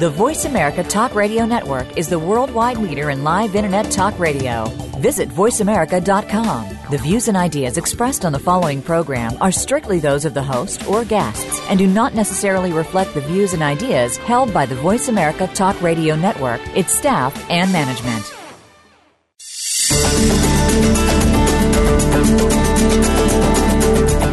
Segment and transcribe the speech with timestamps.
[0.00, 4.64] The Voice America Talk Radio Network is the worldwide leader in live Internet talk radio.
[4.96, 6.78] Visit VoiceAmerica.com.
[6.90, 10.88] The views and ideas expressed on the following program are strictly those of the host
[10.88, 15.08] or guests and do not necessarily reflect the views and ideas held by the Voice
[15.08, 18.24] America Talk Radio Network, its staff, and management.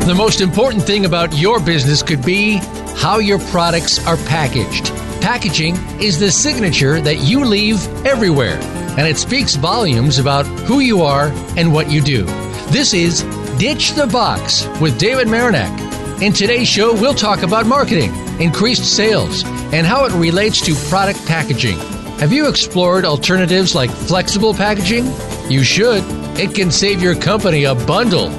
[0.08, 2.62] The most important thing about your business could be
[2.96, 4.97] how your products are packaged.
[5.28, 8.58] Packaging is the signature that you leave everywhere,
[8.98, 12.24] and it speaks volumes about who you are and what you do.
[12.72, 13.24] This is
[13.60, 16.22] Ditch the Box with David Marinak.
[16.22, 21.20] In today's show, we'll talk about marketing, increased sales, and how it relates to product
[21.26, 21.78] packaging.
[22.20, 25.12] Have you explored alternatives like flexible packaging?
[25.50, 26.06] You should.
[26.40, 28.30] It can save your company a bundle.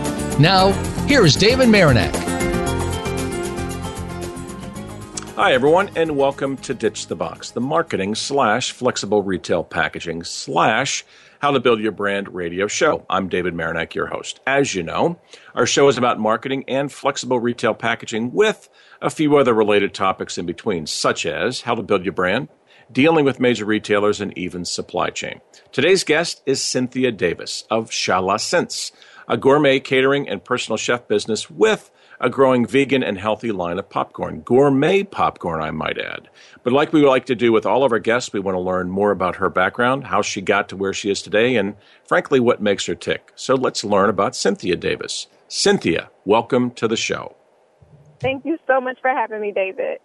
[0.40, 0.72] Now,
[1.06, 2.27] here is David Marinak.
[5.38, 11.04] Hi, everyone, and welcome to Ditch the Box, the marketing slash flexible retail packaging slash
[11.38, 13.06] how to build your brand radio show.
[13.08, 14.40] I'm David Marinak, your host.
[14.48, 15.20] As you know,
[15.54, 18.68] our show is about marketing and flexible retail packaging with
[19.00, 22.48] a few other related topics in between, such as how to build your brand,
[22.90, 25.40] dealing with major retailers, and even supply chain.
[25.70, 28.90] Today's guest is Cynthia Davis of Sha La Cynt's,
[29.28, 33.88] a gourmet catering and personal chef business with a growing vegan and healthy line of
[33.88, 36.28] popcorn, gourmet popcorn, I might add.
[36.62, 38.90] But like we like to do with all of our guests, we want to learn
[38.90, 42.60] more about her background, how she got to where she is today, and frankly, what
[42.60, 43.32] makes her tick.
[43.36, 45.26] So let's learn about Cynthia Davis.
[45.48, 47.36] Cynthia, welcome to the show.
[48.20, 49.98] Thank you so much for having me, David.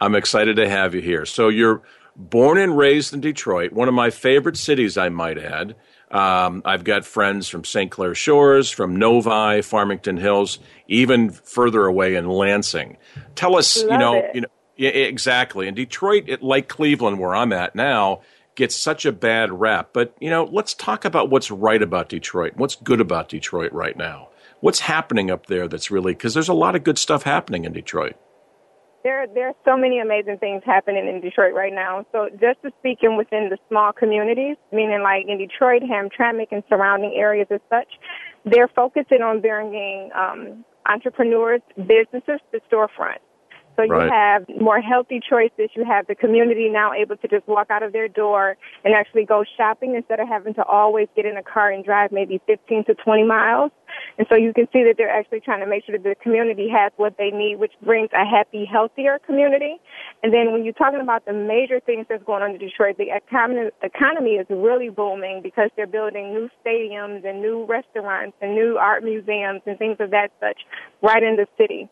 [0.00, 1.26] I'm excited to have you here.
[1.26, 1.82] So you're
[2.16, 5.76] born and raised in Detroit, one of my favorite cities, I might add.
[6.10, 7.90] Um, I've got friends from St.
[7.90, 12.96] Clair Shores, from Novi, Farmington Hills, even further away in Lansing.
[13.34, 14.34] Tell us, Love you know, it.
[14.34, 15.66] you know, yeah, exactly.
[15.66, 18.22] And Detroit, it, like Cleveland, where I'm at now,
[18.54, 19.90] gets such a bad rap.
[19.92, 22.54] But you know, let's talk about what's right about Detroit.
[22.56, 24.28] What's good about Detroit right now?
[24.60, 27.72] What's happening up there that's really because there's a lot of good stuff happening in
[27.72, 28.16] Detroit.
[29.04, 32.04] There, there are so many amazing things happening in Detroit right now.
[32.12, 36.62] So just to speak in within the small communities, meaning like in Detroit, Hamtramck, and
[36.68, 37.88] surrounding areas as such,
[38.44, 43.22] they're focusing on bringing um, entrepreneurs, businesses to storefronts.
[43.76, 44.10] So you Right.
[44.10, 45.70] have more healthy choices.
[45.76, 49.24] You have the community now able to just walk out of their door and actually
[49.24, 52.86] go shopping instead of having to always get in a car and drive maybe 15
[52.86, 53.70] to 20 miles.
[54.18, 56.68] And so you can see that they're actually trying to make sure that the community
[56.68, 59.76] has what they need, which brings a happy, healthier community.
[60.24, 63.14] And then when you're talking about the major things that's going on in Detroit, the
[63.14, 68.76] economy, economy is really booming because they're building new stadiums and new restaurants and new
[68.76, 70.66] art museums and things of that such
[71.00, 71.88] right in the city.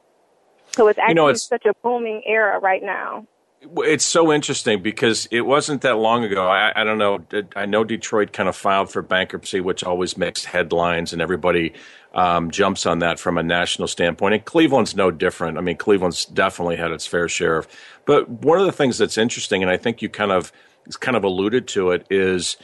[0.73, 3.25] So it's actually You know, it's- such a booming era right now.
[3.63, 6.47] It's so interesting because it wasn't that long ago.
[6.47, 7.25] I, I don't know.
[7.57, 11.73] I know Detroit kind of filed for bankruptcy, which always makes headlines, and everybody
[12.15, 14.35] um, jumps on that from a national standpoint.
[14.35, 15.59] And Cleveland's no different.
[15.59, 17.69] I mean, Cleveland's definitely had its fair share of.
[18.05, 20.53] But one of the things that's interesting, and I think you kind of
[21.01, 22.57] kind of alluded to it, is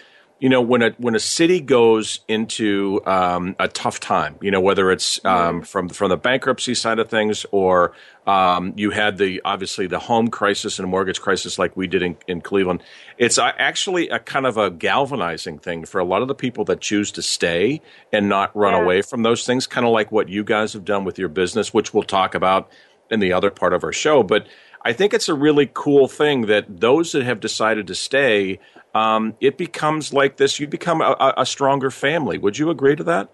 [0.43, 4.61] you know when a when a city goes into um, a tough time, you know
[4.61, 7.93] whether it's um, from from the bankruptcy side of things or
[8.27, 12.17] um, you had the obviously the home crisis and mortgage crisis like we did in,
[12.27, 12.83] in Cleveland.
[13.19, 16.81] It's actually a kind of a galvanizing thing for a lot of the people that
[16.81, 17.81] choose to stay
[18.13, 18.83] and not run Yeah.
[18.83, 21.73] away from those things, kind of like what you guys have done with your business,
[21.73, 22.69] which we'll talk about
[23.13, 24.25] in the other part of our show.
[24.25, 24.49] But
[24.85, 28.59] I think it's a really cool thing that those that have decided to stay,
[28.95, 30.61] um, it becomes like this.
[30.61, 32.39] You become a, a- stronger family.
[32.39, 33.31] Would you agree to that?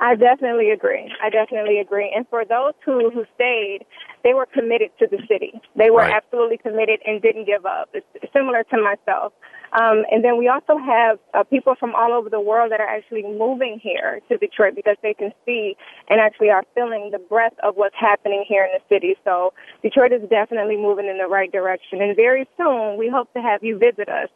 [0.00, 1.10] I definitely agree.
[1.22, 2.12] I definitely agree.
[2.14, 3.86] And for those who, who stayed,
[4.22, 5.52] they were committed to the city.
[5.76, 6.12] They were Right.
[6.12, 7.88] absolutely committed and didn't give up.
[7.94, 9.32] It's similar to myself.
[9.72, 12.86] Um, and then we also have uh, people from all over the world that are
[12.86, 15.76] actually moving here to Detroit because they can see
[16.08, 19.16] and actually are feeling the breath of what's happening here in the city.
[19.24, 19.52] So
[19.82, 22.02] Detroit is definitely moving in the right direction.
[22.02, 24.28] And very soon, we hope to have you visit us.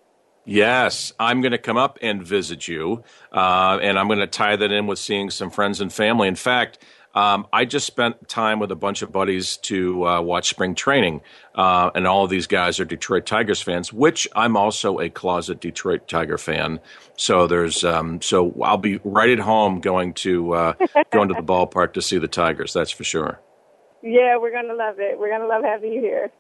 [0.49, 4.57] Yes, I'm going to come up and visit you, uh, and I'm going to tie
[4.57, 6.27] that in with seeing some friends and family.
[6.27, 6.79] In fact,
[7.15, 11.21] um, I just spent time with a bunch of buddies to uh, watch spring training,
[11.55, 15.61] uh, and all of these guys are Detroit Tigers fans, which I'm also a closet
[15.61, 16.81] Detroit Tiger fan.
[17.19, 20.73] So there's, um, so I'll be right at home going to uh,
[21.11, 22.73] going to the ballpark to see the Tigers.
[22.73, 23.39] That's for sure.
[24.03, 25.19] Yeah, we're going to love it.
[25.19, 26.33] We're going to love having you here.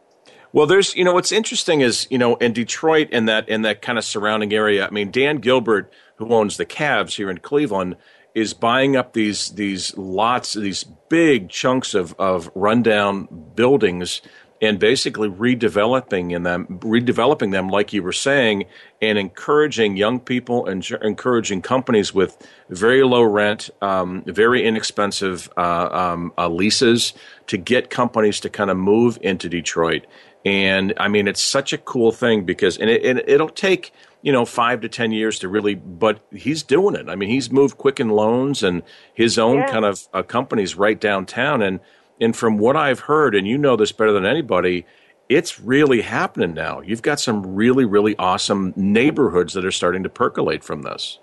[0.52, 3.82] Well, there's you know what's interesting is you know in Detroit in that in that
[3.82, 4.86] kind of surrounding area.
[4.86, 7.96] I mean, Dan Gilbert, who owns the Cavs here in Cleveland,
[8.34, 14.22] is buying up these these lots, these big chunks of of rundown buildings
[14.60, 18.64] and basically redeveloping in them, redeveloping them, like you were saying,
[19.00, 22.36] and encouraging young people and encouraging companies with
[22.68, 27.12] very low rent, um, very inexpensive uh, um, uh, leases
[27.46, 30.06] to get companies to kind of move into Detroit.
[30.44, 33.92] And I mean, it's such a cool thing because, and, it, and it'll take
[34.22, 37.08] you know five to ten years to really, but he's doing it.
[37.08, 38.82] I mean, he's moved Quicken Loans and
[39.14, 39.70] his own yeah.
[39.70, 41.80] kind of uh, companies right downtown, and
[42.20, 44.86] and from what I've heard, and you know this better than anybody,
[45.28, 46.80] it's really happening now.
[46.80, 51.18] You've got some really, really awesome neighborhoods that are starting to percolate from this.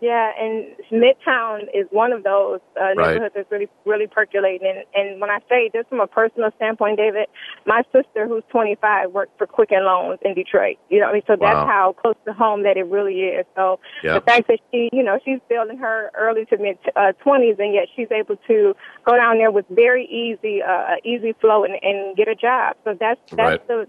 [0.00, 4.66] Yeah, and Midtown is one of those uh, neighborhoods that's really, really percolating.
[4.66, 7.28] And, and when I say just from a personal standpoint, David,
[7.66, 10.78] my sister, who's 25, worked for Quicken Loans in Detroit.
[10.88, 13.44] You know, I mean, so that's how close to home that it really is.
[13.54, 14.24] So yep.
[14.24, 17.74] the fact that she, you know, she's building her early to mid uh, 20s, and
[17.74, 18.74] yet she's able to
[19.04, 22.76] go down there with very easy, uh, easy flow and, and get a job.
[22.84, 23.68] So that's that's right.
[23.68, 23.86] the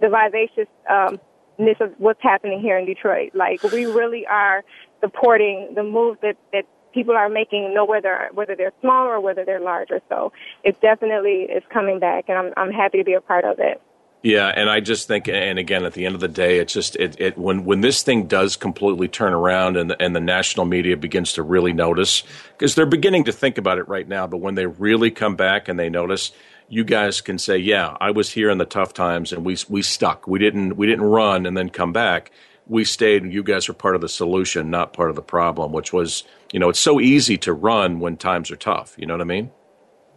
[0.00, 1.18] the vivacious um,
[1.58, 3.32] of what's happening here in Detroit.
[3.34, 4.64] Like we really are
[5.06, 9.44] supporting the moves that, that people are making, know whether whether they're small or whether
[9.44, 10.00] they're larger.
[10.08, 10.32] So
[10.64, 13.80] it definitely is coming back, and I'm I'm happy to be a part of it.
[14.22, 16.96] Yeah, and I just think, and again, at the end of the day, it's just
[16.96, 20.66] it, it when when this thing does completely turn around and the, and the national
[20.66, 24.38] media begins to really notice because they're beginning to think about it right now, but
[24.38, 26.32] when they really come back and they notice,
[26.68, 29.82] you guys can say, "Yeah, I was here in the tough times, and we we
[29.82, 30.26] stuck.
[30.26, 32.32] We didn't we didn't run and then come back."
[32.66, 35.72] We stayed and you guys were part of the solution, not part of the problem,
[35.72, 38.94] which was, you know, it's so easy to run when times are tough.
[38.98, 39.50] You know what I mean?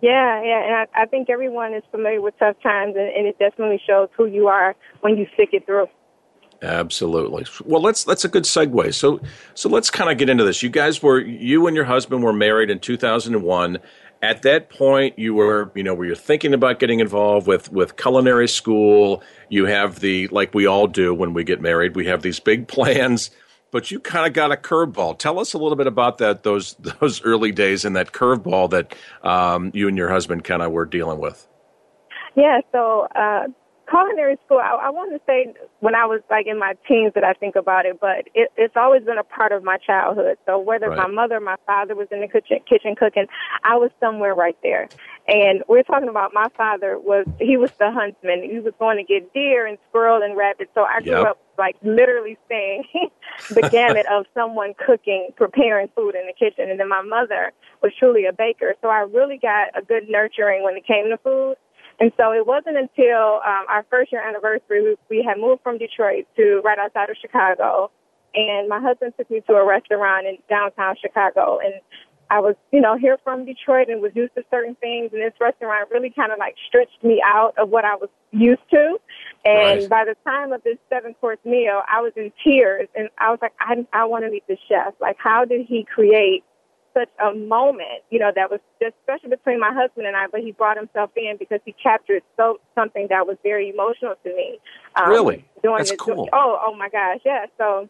[0.02, 3.38] Yeah, yeah, and I, I think everyone is familiar with tough times, and, and it
[3.38, 5.88] definitely shows who you are when you stick it through.
[6.62, 7.46] Absolutely.
[7.66, 8.94] Well, let's that's a good segue.
[8.94, 9.22] So
[9.54, 10.62] so let's kind of get into this.
[10.62, 13.80] You guys were you and your husband were married in 2001
[14.22, 17.98] at that point you were you know were you're thinking about getting involved with with
[17.98, 19.24] culinary school.
[19.50, 22.68] You have the like we all do when we get married we have these big
[22.76, 23.32] plans
[23.72, 25.18] but you kind of got a curveball.
[25.20, 28.96] Tell us a little bit about that those those early days and that curveball that
[29.28, 31.48] um, you and your husband kind of were dealing with.
[32.36, 33.48] Yeah so uh,
[33.90, 37.24] culinary school, I, I want to say when I was like in my teens that
[37.24, 40.38] I think about it, but it, it's always been a part of my childhood.
[40.46, 40.98] So whether right.
[40.98, 43.28] my mother, or my father was in the kitchen, kitchen cooking,
[43.64, 44.88] I was somewhere right there.
[45.28, 48.44] And we're talking about my father was he was the huntsman.
[48.44, 50.70] He was going to get deer and squirrel and rabbit.
[50.74, 51.28] So I grew yep.
[51.28, 52.84] up like literally seeing
[53.50, 56.70] the gamut of someone cooking, preparing food in the kitchen.
[56.70, 57.52] And then my mother
[57.84, 58.74] was truly a baker.
[58.82, 61.56] So I really got a good nurturing when it came to food.
[62.00, 65.78] And so it wasn't until um, our first year anniversary, we, we had moved from
[65.78, 67.92] Detroit to right outside of Chicago.
[68.34, 71.60] And my husband took me to a restaurant in downtown Chicago.
[71.64, 71.74] And
[72.30, 75.10] I was, you know, here from Detroit and was used to certain things.
[75.12, 78.62] And this restaurant really kind of like stretched me out of what I was used
[78.70, 78.98] to.
[79.44, 79.90] And right.
[79.90, 82.88] by the time of this seven course meal, I was in tears.
[82.96, 84.94] And I was like, I, I want to meet the chef.
[85.02, 86.44] Like, how did he create
[86.94, 90.42] such a moment, you know, that was just special between my husband and I, but
[90.42, 94.60] he brought himself in because he captured so something that was very emotional to me.
[94.96, 95.46] Um, really?
[95.64, 96.30] That's cool.
[96.34, 97.46] oh, oh my gosh, yeah.
[97.58, 97.90] So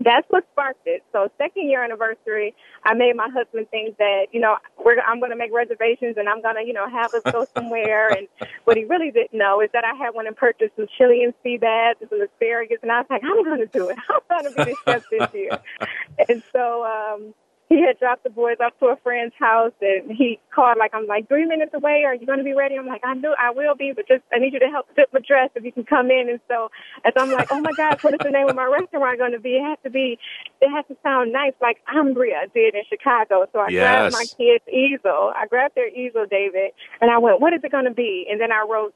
[0.00, 1.02] that's what sparked it.
[1.12, 5.30] So second year anniversary, I made my husband think that, you know, we're, I'm going
[5.30, 8.08] to make reservations and I'm going to, you know, have us go somewhere.
[8.08, 8.26] and
[8.64, 11.58] what he really didn't know is that I had went and purchased some Chilean sea
[11.58, 12.78] bass and some asparagus.
[12.82, 13.96] And I was like, I'm going to do it.
[14.08, 15.58] I'm going to be the chef this year.
[16.28, 17.34] and so, um,
[17.70, 21.06] he had dropped the boys off to a friend's house and he called like I'm
[21.06, 22.02] like three minutes away.
[22.04, 22.76] Are you going to be ready?
[22.76, 25.08] I'm like I knew I will be, but just I need you to help fit
[25.12, 26.28] my dress if you can come in.
[26.28, 26.68] And so
[27.04, 29.38] as I'm like, oh my gosh, what is the name of my restaurant going to
[29.38, 29.50] be?
[29.50, 30.18] It has to be,
[30.60, 33.46] it has to sound nice like Ambria did in Chicago.
[33.52, 33.86] So I yes.
[33.86, 35.32] grabbed my kids' easel.
[35.36, 38.26] I grabbed their easel, David, and I went, what is it going to be?
[38.28, 38.92] And then I wrote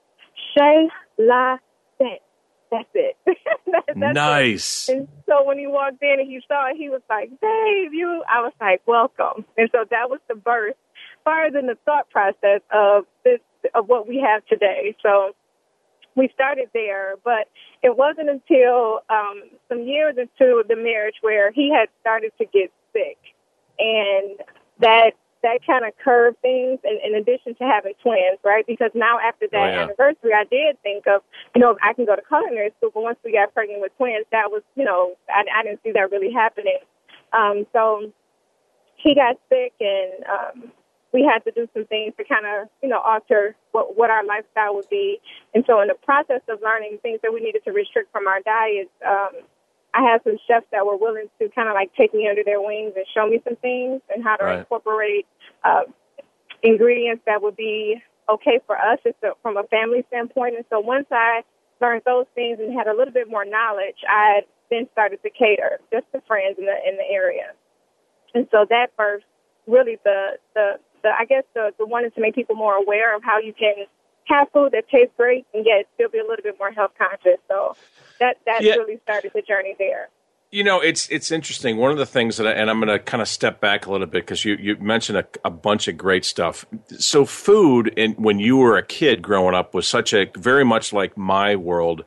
[0.57, 0.89] Sha
[1.19, 1.59] La
[1.99, 2.25] Cynt's
[2.71, 3.17] that's it.
[3.27, 4.89] that, that's nice.
[4.89, 4.97] It.
[4.97, 8.23] And so when he walked in and he saw it, he was like, Dave, you,
[8.29, 9.45] I was like, welcome.
[9.57, 10.77] And so that was the birth,
[11.25, 13.41] far than the thought process of this,
[13.75, 14.97] of what we have today.
[15.03, 15.35] So
[16.15, 17.49] we started there, but
[17.83, 22.73] it wasn't until um, some years into the marriage where he had started to get
[22.93, 23.19] sick.
[23.79, 24.39] And
[24.79, 25.13] that
[25.45, 28.67] that kind of curved things in, in addition to having twins, right?
[28.67, 29.83] Because now after that oh, yeah.
[29.85, 31.21] anniversary, I did think of,
[31.55, 33.93] you know, if I can go to culinary school, but once we got pregnant with
[33.97, 36.81] twins, that was, you know, I, I didn't see that really happening.
[37.33, 38.11] Um, so
[38.97, 40.73] he got sick and, um,
[41.13, 44.25] we had to do some things to kind of, you know, alter what, what our
[44.25, 45.21] lifestyle would be.
[45.55, 48.41] And so in the process of learning things that we needed to restrict from our
[48.41, 49.45] diets, um,
[49.95, 52.61] I had some chefs that were willing to kind of like take me under their
[52.61, 54.59] wings and show me some things and how to right.
[54.59, 55.27] incorporate
[55.65, 55.83] uh,
[56.63, 60.57] ingredients that would be okay for us just a, from a family standpoint.
[60.57, 61.43] And so once I
[61.81, 65.81] learned those things and had a little bit more knowledge, I then started to cater
[65.93, 67.53] just to friends in the in the area.
[68.35, 69.25] And so that first
[69.67, 73.15] really the the the I guess the the one is to make people more aware
[73.15, 73.87] of how you can
[74.25, 77.39] have food that tastes great and yet still be a little bit more health conscious.
[77.49, 77.77] So
[78.21, 78.75] that that yeah.
[78.75, 80.09] really started the journey there.
[80.55, 81.79] You know, it's it's interesting.
[81.79, 83.91] One of the things that, I, and I'm going to kind of step back a
[83.91, 86.65] little bit because you you mentioned a, a, bunch of great stuff.
[86.97, 90.93] So, food, in, when you were a kid growing up, was such a very much
[90.93, 92.05] like my world.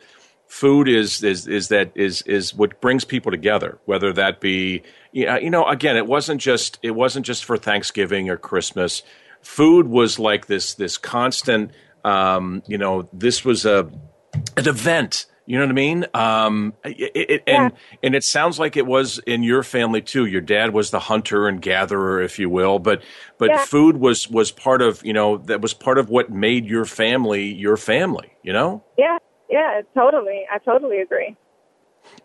[0.48, 3.80] Food is is is that is is what brings people together.
[3.84, 8.38] Whether that be, you know, again, it wasn't just it wasn't just for Thanksgiving or
[8.38, 9.04] Christmas.
[9.42, 11.72] Food was like this this constant.
[12.06, 13.92] Um, you know, this was a
[14.56, 16.06] an event you know what I mean?
[16.14, 17.64] Um, it, it, yeah.
[17.64, 17.74] and
[18.04, 20.26] and it sounds like it was in your family too.
[20.26, 22.80] Your dad was the hunter and gatherer, if you will.
[22.80, 23.02] But
[23.38, 23.64] but yeah.
[23.64, 27.46] food was was part of you know that was part of what made your family
[27.46, 28.34] your family.
[28.44, 28.84] You know?
[28.98, 30.44] Yeah, yeah, totally.
[30.52, 31.38] I totally agree.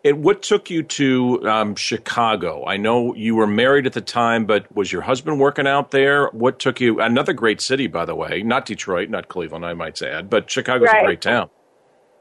[0.05, 2.65] And what took you to um, Chicago?
[2.67, 6.27] I know you were married at the time, but was your husband working out there?
[6.29, 7.01] What took you?
[7.01, 8.43] Another great city, by the way.
[8.43, 11.03] Not Detroit, not Cleveland, I might add, but Chicago's right.
[11.03, 11.51] a great town.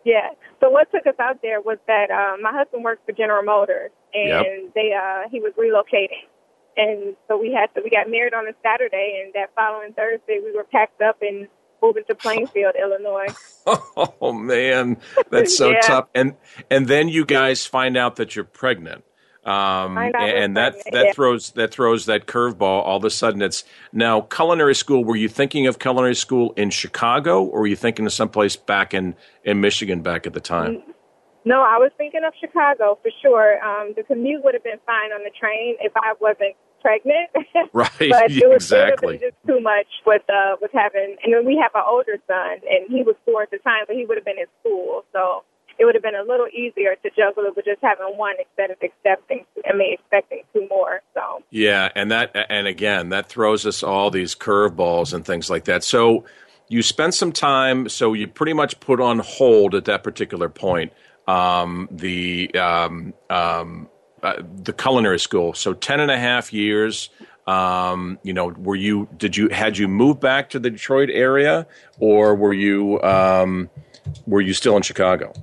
[0.04, 0.30] Yeah.
[0.62, 3.92] So what took us out there was that um, my husband works for General Motors,
[4.14, 4.74] and yep.
[4.76, 6.30] they uh, he was relocating,
[6.78, 10.40] and so we had to we got married on a Saturday, and that following Thursday
[10.44, 11.48] we were packed up and
[11.82, 13.28] moving to Plainfield, Illinois.
[13.68, 14.98] Oh man,
[15.30, 15.82] that's so yeah.
[15.82, 16.08] tough.
[16.16, 16.36] And
[16.72, 19.04] and then you guys find out that you're pregnant.
[19.44, 21.14] Um, and that that yeah.
[21.14, 22.62] throws that throws that curveball.
[22.62, 25.04] All of a sudden, it's now culinary school.
[25.04, 28.94] Were you thinking of culinary school in Chicago, or were you thinking of someplace back
[28.94, 30.84] in in Michigan back at the time?
[31.44, 33.64] No, I was thinking of Chicago for sure.
[33.66, 37.30] Um, the commute would have been fine on the train if I wasn't pregnant.
[37.74, 39.18] Right, but it was, exactly.
[39.18, 41.16] Just too much with uh, with having.
[41.24, 43.96] And then we have an older son, and he was four at the time, but
[43.96, 45.06] he would have been in school.
[45.14, 45.44] So
[45.82, 48.70] it would have been a little easier to juggle it with just having one instead
[48.70, 51.02] of accepting I mean expecting two more.
[51.16, 55.66] So Yeah, and that and again, that throws us all these curveballs and things like
[55.66, 55.84] that.
[55.84, 56.26] So
[56.68, 60.94] you spent some time so you pretty much put on hold at that particular point
[61.28, 63.90] um, the um, um,
[64.22, 65.56] uh, the culinary school.
[65.56, 67.10] So ten and a half years.
[67.48, 71.66] Um, you know, were you did you had you moved back to the Detroit area,
[71.98, 73.68] or were you um,
[74.28, 75.34] were you still in Chicago?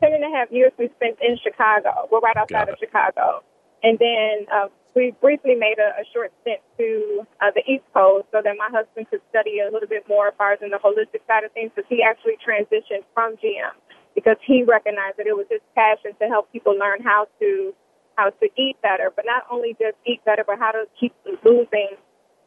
[0.00, 2.08] Ten and a half years we spent in Chicago.
[2.10, 3.42] We're right outside of Chicago.
[3.82, 8.26] And then uh, we briefly made a, a short stint to uh, the East Coast
[8.32, 10.82] so that my husband could study a little bit more as far as in the
[10.82, 13.74] holistic side of things because he actually transitioned from GM
[14.18, 17.74] because he recognized that it was his passion to help people learn how to
[18.18, 21.14] how to eat better, but not only just eat better, but how to keep
[21.44, 21.94] losing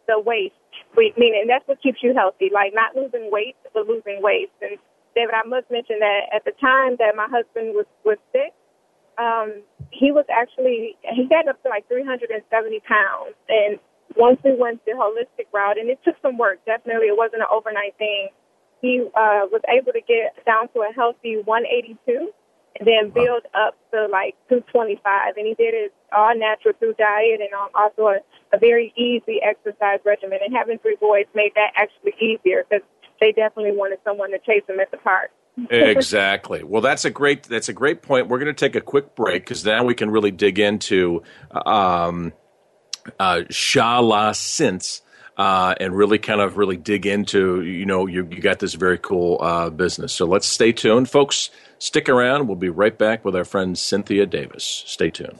[0.06, 0.52] the weight.
[0.98, 4.52] Meaning that's what keeps you healthy, like not losing weight, but losing weight.
[4.62, 4.76] And
[5.16, 8.54] David, I must mention that at the time that my husband was was sick,
[9.18, 12.44] um, he was actually he got up to like 370
[12.88, 13.36] pounds.
[13.50, 13.80] And
[14.16, 16.60] once we went the holistic route, and it took some work.
[16.66, 18.30] Definitely, it wasn't an overnight thing.
[18.82, 22.32] He uh, was able to get down to a healthy 182,
[22.80, 25.38] and then build up to like 225.
[25.38, 28.20] And he did it all natural through diet and um, also a,
[28.56, 30.40] a very easy exercise regimen.
[30.44, 32.86] And having three boys made that actually easier because
[33.22, 35.32] they definitely wanted someone to chase them at the park.
[35.70, 36.64] exactly.
[36.64, 38.28] Well, that's a great that's a great point.
[38.28, 41.24] We're going to take a quick break because now we can really dig into
[41.66, 42.34] um,
[43.20, 45.04] uh, Sha La Cynt's.
[45.38, 48.98] Uh, and really kind of really dig into you know you, you got this very
[48.98, 51.50] cool uh, business so let's stay tuned folks
[51.80, 55.40] stick around we'll be right back with our friend cynthia davis stay tuned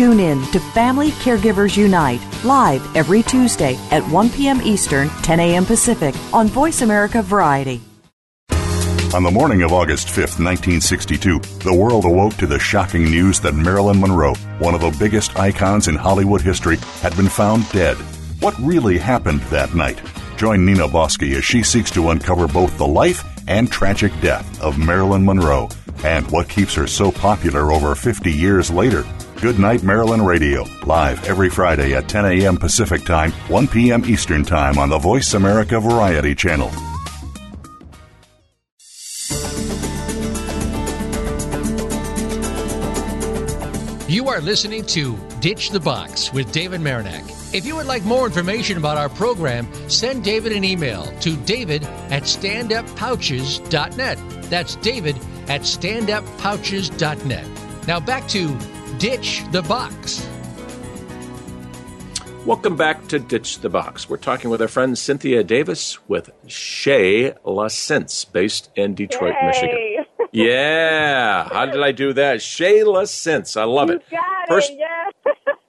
[0.00, 4.62] Tune in to Family Caregivers Unite live every Tuesday at 1 p.m.
[4.62, 5.66] Eastern, 10 a.m.
[5.66, 7.82] Pacific on Voice America Variety.
[9.12, 13.52] On the morning of August 5th, 1962, the world awoke to the shocking news that
[13.52, 17.98] Marilyn Monroe, one of the biggest icons in Hollywood history, had been found dead.
[18.40, 20.00] What really happened that night?
[20.38, 24.78] Join Nina Bosky as she seeks to uncover both the life and tragic death of
[24.78, 25.68] Marilyn Monroe
[26.04, 29.04] and what keeps her so popular over 50 years later.
[29.40, 32.56] Good Night Marilyn Radio, live every Friday at 10 a.m.
[32.56, 34.04] Pacific Time, 1 p.m.
[34.04, 36.70] Eastern Time on the Voice America Variety Channel.
[44.08, 47.39] You are listening to Ditch the Box with David Marinak.
[47.52, 51.82] If you would like more information about our program, send David an email to david
[52.10, 54.18] at standuppouches.net.
[54.50, 55.16] That's david
[55.48, 57.46] at standuppouches.net.
[57.88, 58.56] Now back to
[58.98, 60.24] Ditch the Box.
[62.46, 64.08] Welcome back to Ditch the Box.
[64.08, 69.46] We're talking with our friend Cynthia Davis with Sha La Cynt's, based in Detroit, Yay.
[69.46, 69.78] Michigan.
[70.32, 71.48] Yeah.
[71.48, 72.40] How did I do that?
[72.40, 73.56] Sha La Cynt's.
[73.56, 74.00] I love it.
[74.12, 75.12] You got Pers- it, yes.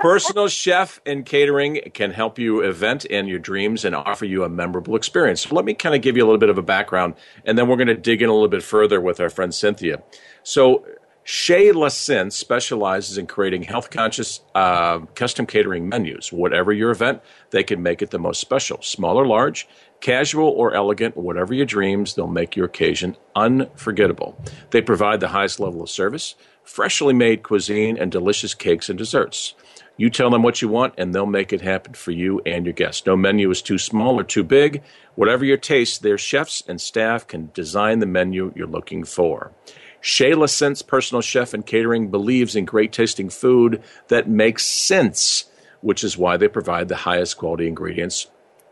[0.02, 4.50] Personal chef and catering can help you event in your dreams and offer you a
[4.50, 5.52] memorable experience.
[5.52, 7.14] Let me kind of give you a little bit of a background,
[7.46, 10.02] and then we're going to dig in a little bit further with our friend Cynthia.
[10.42, 10.88] So,
[11.24, 16.34] Sha La specializes in creating health conscious uh, custom catering menus.
[16.34, 18.82] Whatever your event, they can make it the most special.
[18.82, 19.68] Small or large,
[20.00, 24.36] casual or elegant, whatever your dreams, they'll make your occasion unforgettable.
[24.72, 29.54] They provide the highest level of service, freshly made cuisine, and delicious cakes and desserts.
[30.02, 32.74] You tell them what you want, and they'll make it happen for you and your
[32.74, 33.06] guests.
[33.06, 34.82] No menu is too small or too big.
[35.14, 39.52] Whatever your taste, their chefs and staff can design the menu you're looking for.
[40.00, 45.46] Sha La Cynt's Personal Chef and Catering believes in great tasting food that makes sense,
[45.82, 48.26] which is why they provide the highest quality ingredients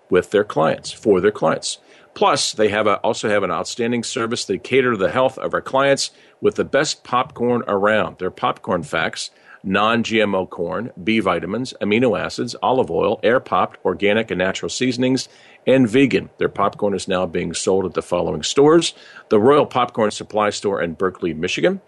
[0.10, 1.78] with their clients, for their clients.
[2.16, 4.46] Plus, they have a, also have an outstanding service.
[4.46, 6.10] They cater to the health of our clients
[6.42, 8.18] with the best popcorn around.
[8.18, 9.32] Their popcorn facts
[9.64, 15.28] non GMO corn, B vitamins, amino acids, olive oil, air popped, organic and natural seasonings,
[15.68, 16.30] and vegan.
[16.38, 18.94] Their popcorn is now being sold at the following stores
[19.30, 21.82] the Royal Popcorn Supply Store in Berkley, Michigan.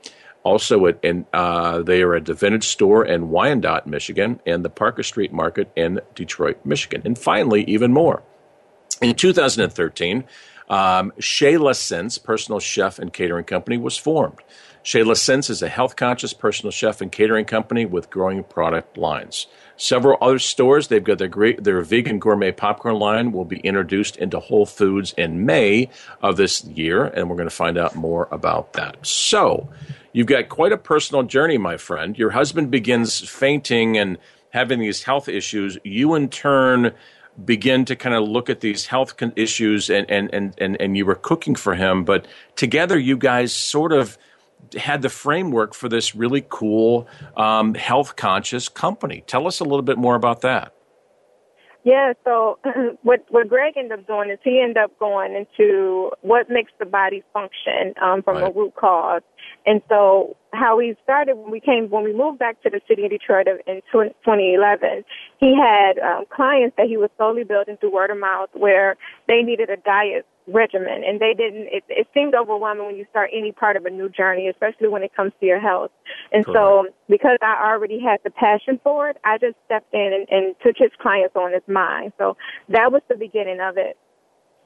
[0.43, 4.69] Also, at, in, uh, they are at the Vintage Store in Wyandotte, Michigan, and the
[4.69, 7.03] Parker Street Market in Detroit, Michigan.
[7.05, 8.23] And finally, even more.
[9.01, 10.23] In 2013,
[10.71, 14.39] um, Sha La Cynt's Personal Chef and Catering Company was formed.
[14.83, 18.97] Sha La Cynt's is a health conscious personal chef and catering company with growing product
[18.97, 19.45] lines.
[19.77, 24.15] Several other stores, they've got their great, their vegan gourmet popcorn line will be introduced
[24.15, 25.89] into Whole Foods in May
[26.23, 29.05] of this year, and we're going to find out more about that.
[29.05, 29.69] So,
[30.13, 32.17] you've got quite a personal journey, my friend.
[32.17, 34.17] Your husband begins fainting and
[34.51, 35.77] having these health issues.
[35.83, 36.93] You, in turn,
[37.45, 40.97] begin to kind of look at these health con- issues, and, and, and, and, and
[40.97, 44.17] you were cooking for him, but together you guys sort of
[44.77, 49.23] had the framework for this really cool um, health conscious company.
[49.27, 50.73] Tell us a little bit more about that.
[51.83, 52.59] Yeah, so
[53.01, 56.85] what what Greg ended up doing is he ended up going into what makes the
[56.85, 58.51] body function um, from Right.
[58.51, 59.23] a root cause.
[59.65, 63.05] And so how we started when we came when we moved back to the city
[63.05, 65.03] of Detroit in 2011,
[65.39, 68.97] he had um, clients that he was slowly building through word of mouth where
[69.27, 71.03] they needed a diet regimen.
[71.05, 74.09] And they didn't it, it seemed overwhelming when you start any part of a new
[74.09, 75.91] journey especially when it comes to your health.
[76.31, 80.27] And so because i already had the passion for it i just stepped in and,
[80.29, 82.11] and took his clients on as mine.
[82.17, 82.35] So
[82.69, 83.97] that was the beginning of it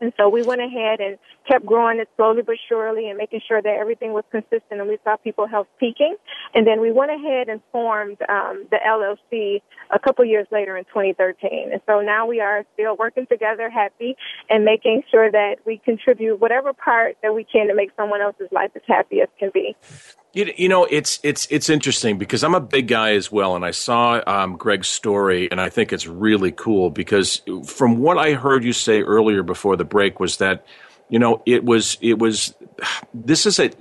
[0.01, 3.61] and so we went ahead and kept growing it slowly but surely and making sure
[3.61, 6.15] that everything was consistent and we saw people health peaking.
[6.53, 10.83] And then we went ahead and formed um, the LLC a couple years later in
[10.85, 11.71] 2013.
[11.71, 14.15] And so now we are still working together, happy,
[14.49, 18.49] and making sure that we contribute whatever part that we can to make someone else's
[18.51, 19.75] life as happy as can be.
[20.35, 23.63] You, you know, it's it's it's interesting because I'm a big guy as well, and
[23.63, 28.33] I saw um, Greg's story, and I think it's really cool because from what I
[28.33, 30.65] heard you say earlier before the break was that,
[31.07, 32.53] you know, it was it was
[33.13, 33.71] this is a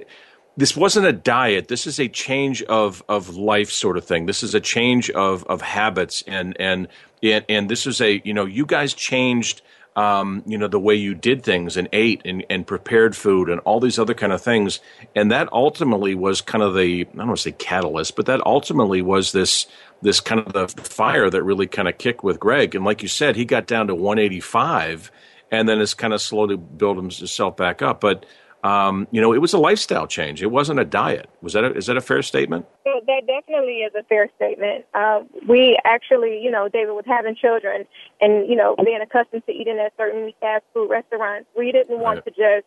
[0.56, 1.66] this wasn't a diet.
[1.66, 4.26] This is a change of of life sort of thing.
[4.26, 6.86] This is a change of of habits, and and
[7.20, 9.60] and, and this is a you know you guys changed
[9.96, 13.60] um, you know the way you did things and ate and, and prepared food and
[13.60, 14.80] all these other kind of things,
[15.14, 18.44] and that ultimately was kind of the I don't want to say catalyst, but that
[18.44, 19.66] ultimately was this
[20.02, 22.74] this kind of the fire that really kind of kicked with Greg.
[22.74, 25.10] And like you said, he got down to 185,
[25.50, 28.26] and then it's kind of slowly built himself back up, but.
[28.64, 30.42] Um, you know, it was a lifestyle change.
[30.42, 31.28] It wasn't a diet.
[31.42, 32.66] Was that a, is that a fair statement?
[32.84, 34.86] So that definitely is a fair statement.
[34.94, 37.84] Uh, we actually, you know, David, was having children
[38.22, 42.16] and you know being accustomed to eating at certain fast food restaurants, we didn't want
[42.16, 42.24] right.
[42.24, 42.66] to just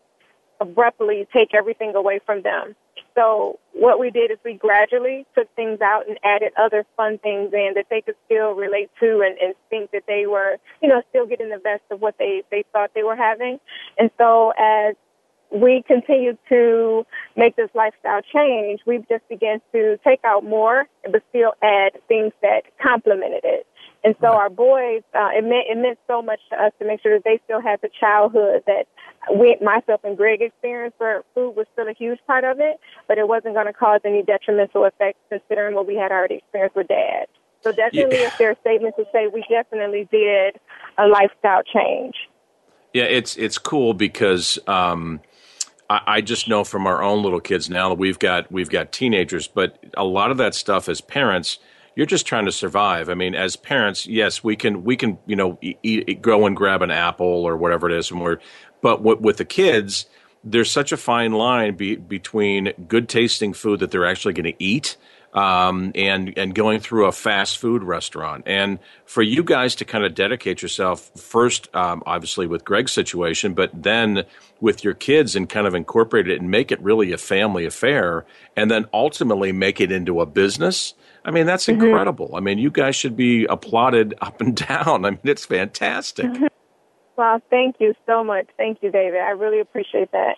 [0.61, 2.75] abruptly take everything away from them.
[3.15, 7.51] So what we did is we gradually took things out and added other fun things
[7.51, 11.01] in that they could still relate to and, and think that they were, you know,
[11.09, 13.59] still getting the best of what they, they thought they were having.
[13.97, 14.95] And so as
[15.51, 17.05] we continued to
[17.35, 22.33] make this lifestyle change, we just began to take out more, but still add things
[22.41, 23.65] that complemented it.
[24.03, 27.01] And so our boys, uh, it meant it meant so much to us to make
[27.01, 28.85] sure that they still had the childhood that
[29.33, 30.99] we, myself and Greg experienced.
[30.99, 34.01] Where food was still a huge part of it, but it wasn't going to cause
[34.05, 37.25] any detrimental effects considering what we had already experienced with Dad.
[37.61, 38.27] So definitely yeah.
[38.27, 40.57] a fair statement to say we definitely did
[40.97, 42.15] a lifestyle change.
[42.93, 45.19] Yeah, it's it's cool because um,
[45.89, 48.91] I, I just know from our own little kids now that we've got we've got
[48.91, 51.59] teenagers, but a lot of that stuff as parents
[51.97, 53.09] you're just trying to survive.
[53.09, 56.55] I mean, as parents, yes, we can we can you know eat, eat, go and
[56.55, 58.37] grab an apple or whatever it is, and we're
[58.81, 60.05] but w- with the kids,
[60.43, 64.63] there's such a fine line be, between good tasting food that they're actually going to
[64.63, 64.95] eat
[65.37, 68.43] um, and and going through a fast food restaurant.
[68.47, 73.53] And for you guys to kind of dedicate yourself first, um, obviously with Greg's situation,
[73.53, 74.23] but then
[74.59, 78.25] with your kids and kind of incorporate it and make it really a family affair,
[78.55, 80.95] and then ultimately make it into a business.
[81.23, 81.83] I mean, that's mm-hmm.
[81.83, 82.31] incredible.
[82.35, 85.05] I mean, you guys should be applauded up and down.
[85.05, 86.31] I mean, it's fantastic.
[87.17, 88.45] Well, thank you so much.
[88.57, 89.19] Thank you, David.
[89.21, 90.35] I really appreciate that.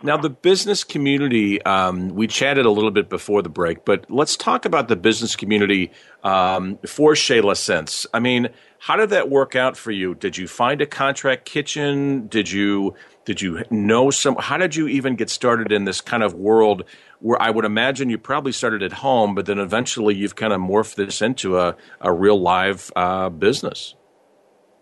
[0.00, 4.36] Now, the business community, um, we chatted a little bit before the break, but let's
[4.36, 5.90] talk about the business community
[6.22, 8.06] um, for Sha La Cynt's.
[8.14, 10.14] I mean, how did that work out for you?
[10.14, 12.28] Did you find a contract kitchen?
[12.28, 14.36] Did you did you know some?
[14.36, 16.84] How did you even get started in this kind of world
[17.18, 20.60] where I would imagine you probably started at home, but then eventually you've kind of
[20.60, 23.96] morphed this into a, a real live uh, business?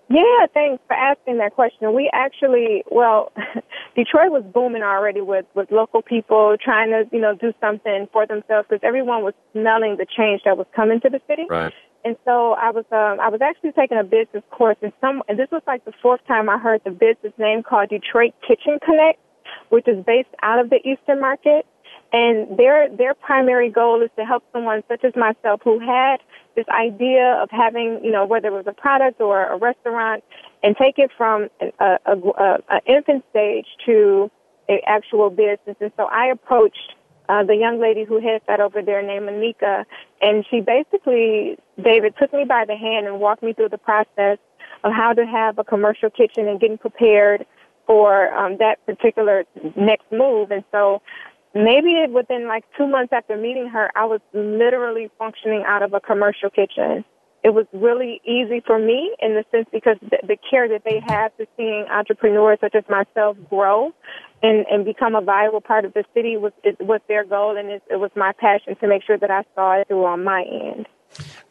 [0.08, 1.92] Yeah, thanks for asking that question.
[1.92, 3.32] We actually, well,
[3.96, 8.26] Detroit was booming already with with local people trying to, you know, do something for
[8.26, 11.46] themselves because everyone was smelling the change that was coming to the city.
[11.48, 11.72] Right.
[12.04, 15.36] And so I was, um, I was actually taking a business course, and some, and
[15.36, 19.18] this was like the fourth time I heard the business name called Detroit Kitchen Connect,
[19.70, 21.66] which is based out of the Eastern Market.
[22.12, 26.18] And their their primary goal is to help someone such as myself who had
[26.56, 30.24] this idea of having, you know, whether it was a product or a restaurant,
[30.62, 34.30] and take it from an a, a, a infant stage to
[34.68, 35.76] an actual business.
[35.80, 36.94] And so I approached
[37.28, 39.84] uh, the young lady who heads that over there named Anika,
[40.20, 44.38] and she basically, David, took me by the hand and walked me through the process
[44.84, 47.46] of how to have a commercial kitchen and getting prepared
[47.86, 49.44] for um, that particular
[49.76, 50.50] next move.
[50.50, 51.02] And so
[51.56, 56.00] maybe within like two months after meeting her, I was literally functioning out of a
[56.00, 57.04] commercial kitchen.
[57.42, 61.00] It was really easy for me in the sense because the, the care that they
[61.06, 63.92] have to seeing entrepreneurs such as myself grow
[64.42, 67.68] and, and become a viable part of the city was, it was their goal and
[67.68, 70.42] it, it was my passion to make sure that I saw it through on my
[70.42, 70.86] end.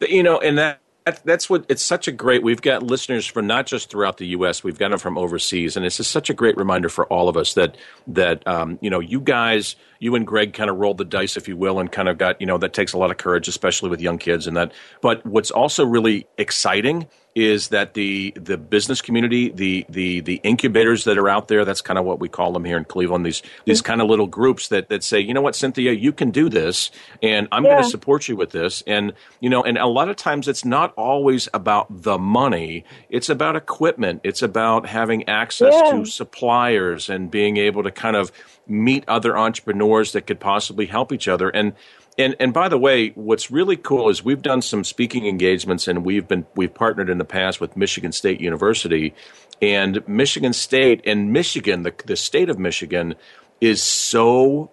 [0.00, 0.80] You know, and that
[1.24, 2.42] that's what it's such a great.
[2.42, 4.64] We've got listeners from not just throughout the U.S.
[4.64, 7.36] We've got them from overseas, and it's just such a great reminder for all of
[7.36, 7.76] us that
[8.08, 11.48] that um, you know you guys, you and Greg, kind of rolled the dice, if
[11.48, 13.90] you will, and kind of got you know that takes a lot of courage, especially
[13.90, 14.72] with young kids, and that.
[15.00, 21.04] But what's also really exciting is that the the business community, the the the incubators
[21.04, 23.26] that are out there, that's kind of what we call them here in Cleveland.
[23.26, 26.30] These these kind of little groups that that say, you know what, Cynthia, you can
[26.30, 26.90] do this,
[27.22, 27.72] and I'm yeah.
[27.72, 28.82] going to support you with this.
[28.86, 33.28] And you know, and a lot of times it's not always about the money; it's
[33.28, 34.22] about equipment.
[34.24, 35.90] It's about having access yeah.
[35.90, 38.32] to suppliers and being able to kind of
[38.66, 41.48] meet other entrepreneurs that could possibly help each other.
[41.48, 41.74] And
[42.18, 46.04] and and by the way, what's really cool is we've done some speaking engagements, and
[46.04, 49.14] we've been we've partnered in the past with Michigan State University,
[49.60, 53.14] and Michigan State and Michigan, the the state of Michigan,
[53.60, 54.70] is so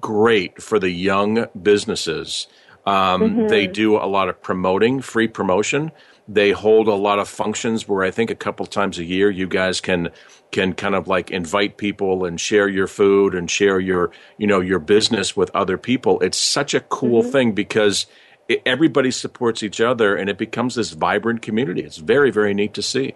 [0.00, 2.48] great for the young businesses.
[2.84, 3.46] Um, mm-hmm.
[3.46, 5.92] They do a lot of promoting, free promotion.
[6.28, 9.46] They hold a lot of functions where I think a couple times a year you
[9.46, 10.10] guys can
[10.52, 14.60] can kind of like invite people and share your food and share your you know
[14.60, 16.20] your business with other people.
[16.20, 17.32] It's such a cool mm-hmm.
[17.32, 18.06] thing because
[18.48, 21.82] it, everybody supports each other and it becomes this vibrant community.
[21.82, 23.14] It's very very neat to see.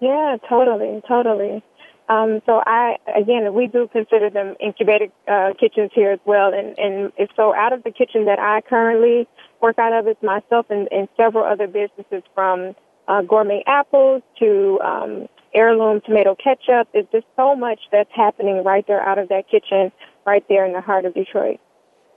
[0.00, 1.62] Yeah, totally, totally.
[2.08, 6.54] Um, so I, again, we do consider them incubated uh, kitchens here as well.
[6.54, 9.28] And, and so out of the kitchen that I currently
[9.60, 12.74] work out of, it's myself and, and several other businesses from
[13.06, 16.88] uh, gourmet apples to um, heirloom tomato ketchup.
[16.92, 19.92] It's just so much that's happening right there out of that kitchen,
[20.26, 21.58] right there in the heart of Detroit.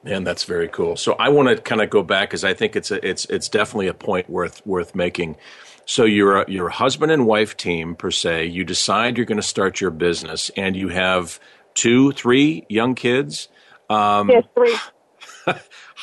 [0.04, 0.96] Man, that's very cool.
[0.96, 3.48] So I want to kind of go back because I think it's a, it's it's
[3.48, 5.38] definitely a point worth worth making.
[5.86, 8.48] So you're a, you're a husband and wife team per se.
[8.48, 11.40] You decide you're going to start your business, and you have
[11.76, 13.48] two, three young kids.
[13.92, 14.76] Um, yes, three.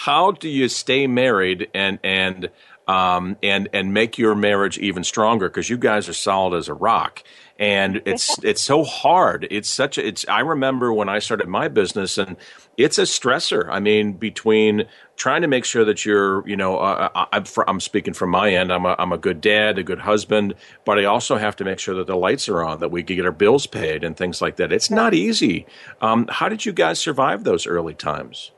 [0.04, 2.50] How do you stay married and and
[2.86, 5.48] um, and and make your marriage even stronger?
[5.48, 7.22] Because you guys are solid as a rock
[7.58, 9.46] and it's it's so hard.
[9.50, 10.26] It's such a, it's.
[10.28, 12.36] I remember when I started my business, and
[12.76, 13.68] it's a stressor.
[13.68, 14.84] I mean, between
[15.16, 18.50] trying to make sure that you're, you know, uh, uh I, I'm speaking from my
[18.50, 18.72] end.
[18.72, 21.78] I'm a I'm a good dad, a good husband, but I also have to make
[21.78, 24.40] sure that the lights are on, that we can get our bills paid, and things
[24.40, 24.72] like that.
[24.72, 25.66] It's not easy.
[26.00, 28.52] Um, how did you guys survive those early times?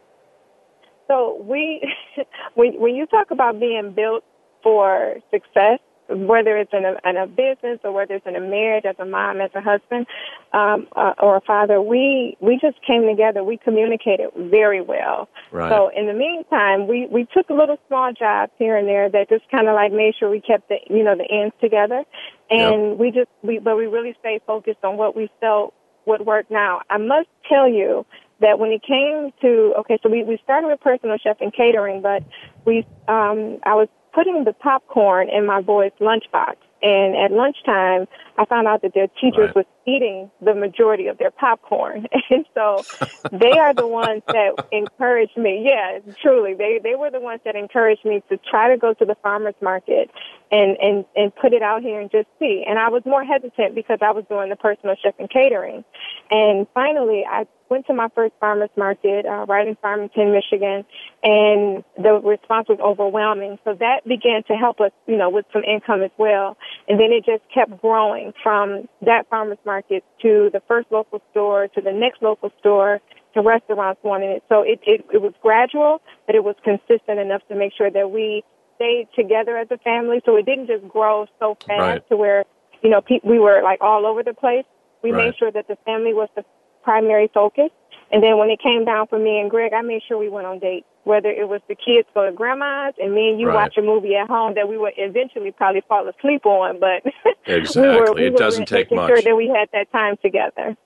[1.11, 1.83] So we,
[2.55, 4.23] when when you talk about being built
[4.63, 8.85] for success, whether it's in a, in a business or whether it's in a marriage
[8.85, 10.07] as a mom, as a husband,
[10.53, 13.43] um, uh, or a father, we we just came together.
[13.43, 15.29] We communicated very well.
[15.51, 15.71] Right.
[15.71, 19.29] So in the meantime, we we took a little small jobs here and there that
[19.29, 22.05] just kind of like made sure we kept the you know the ends together,
[22.51, 22.99] and yep.
[22.99, 25.75] we just we but we really stayed focused on what we felt
[26.07, 26.47] would work.
[26.51, 28.07] Now I must tell you
[28.41, 32.03] that when it came to okay, so we we started with personal chef and catering,
[32.03, 32.23] but
[32.65, 36.57] we um I was putting the popcorn in my boys' lunchbox.
[36.83, 39.57] And at lunchtime, I found out that their teachers right.
[39.57, 42.07] was eating the majority of their popcorn.
[42.31, 42.85] And so
[43.33, 45.67] they are the ones that encouraged me.
[45.69, 46.55] Yeah, truly.
[46.55, 49.57] They, they were the ones that encouraged me to try to go to the farmer's
[49.61, 50.11] market
[50.53, 52.65] and, and, and put it out here and just see.
[52.67, 55.85] And I was more hesitant because I was doing the personal chef and catering.
[56.31, 60.85] And finally, I went to my first farmer's market uh, right in Farmington, Michigan,
[61.23, 63.59] and the response was overwhelming.
[63.65, 66.57] So that began to help us, you know, with some income as well.
[66.89, 71.69] And then it just kept growing from that farmer's market to the first local store
[71.69, 73.01] to the next local store
[73.35, 74.43] to restaurants wanting it.
[74.49, 78.11] So it, it, it was gradual, but it was consistent enough to make sure that
[78.11, 78.43] we
[78.75, 80.21] stayed together as a family.
[80.27, 82.09] So it didn't just grow so fast right.
[82.09, 82.45] to where,
[82.83, 84.65] you know, pe- we were like all over the place.
[85.05, 85.27] We right.
[85.27, 86.45] made sure that the family was the
[86.91, 87.71] primary focus.
[88.13, 90.47] And then when it came down for me and Greg, I made sure we went
[90.47, 93.55] on dates whether it was the kids go to grandma's and me and you right.
[93.55, 97.03] watch a movie at home that we would eventually probably fall asleep on, but
[97.47, 97.83] exactly.
[97.83, 99.09] we were, we it doesn't take much.
[99.09, 100.77] Sure that we had that time together.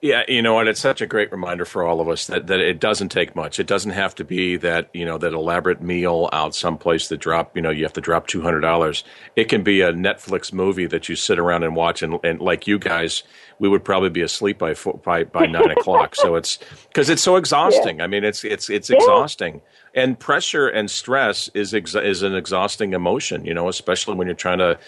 [0.00, 0.68] Yeah, you know what?
[0.68, 3.58] It's such a great reminder for all of us that, that it doesn't take much.
[3.58, 7.56] It doesn't have to be that you know that elaborate meal out someplace that drop
[7.56, 9.02] you know you have to drop two hundred dollars.
[9.34, 12.68] It can be a Netflix movie that you sit around and watch, and, and like
[12.68, 13.24] you guys,
[13.58, 16.14] we would probably be asleep by by, by nine o'clock.
[16.14, 17.98] So it's because it's so exhausting.
[17.98, 18.04] Yeah.
[18.04, 19.62] I mean, it's it's it's exhausting,
[19.96, 23.44] and pressure and stress is ex- is an exhausting emotion.
[23.44, 24.78] You know, especially when you're trying to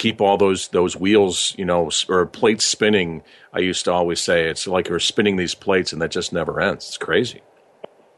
[0.00, 3.22] keep all those those wheels, you know, or plates spinning.
[3.52, 6.60] I used to always say it's like you're spinning these plates, and that just never
[6.60, 6.88] ends.
[6.88, 7.42] It's crazy.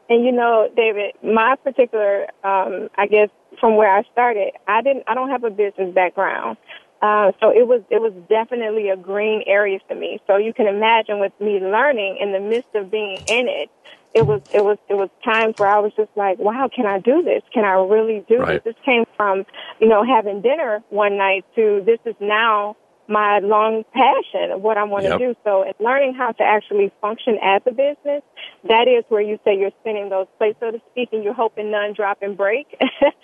[0.09, 5.03] And you know, David, my particular, um, I guess, from where I started, I didn't,
[5.07, 6.57] I don't have a business background,
[7.01, 10.21] uh, so it was, it was definitely a green area for me.
[10.25, 13.69] So you can imagine with me learning in the midst of being in it,
[14.13, 16.99] it was it was it was times where I was just like, wow, can I
[16.99, 17.41] do this?
[17.53, 18.63] Can I really do right.
[18.63, 18.75] this?
[18.75, 19.45] This came from
[19.79, 22.75] you know having dinner one night to this is now
[23.07, 25.19] my long passion of what I want yep.
[25.19, 25.35] to do.
[25.43, 28.23] So learning how to actually function as a business,
[28.67, 31.71] that is where you say you're spinning those plates, so to speak, and you're hoping
[31.71, 32.67] none drop and break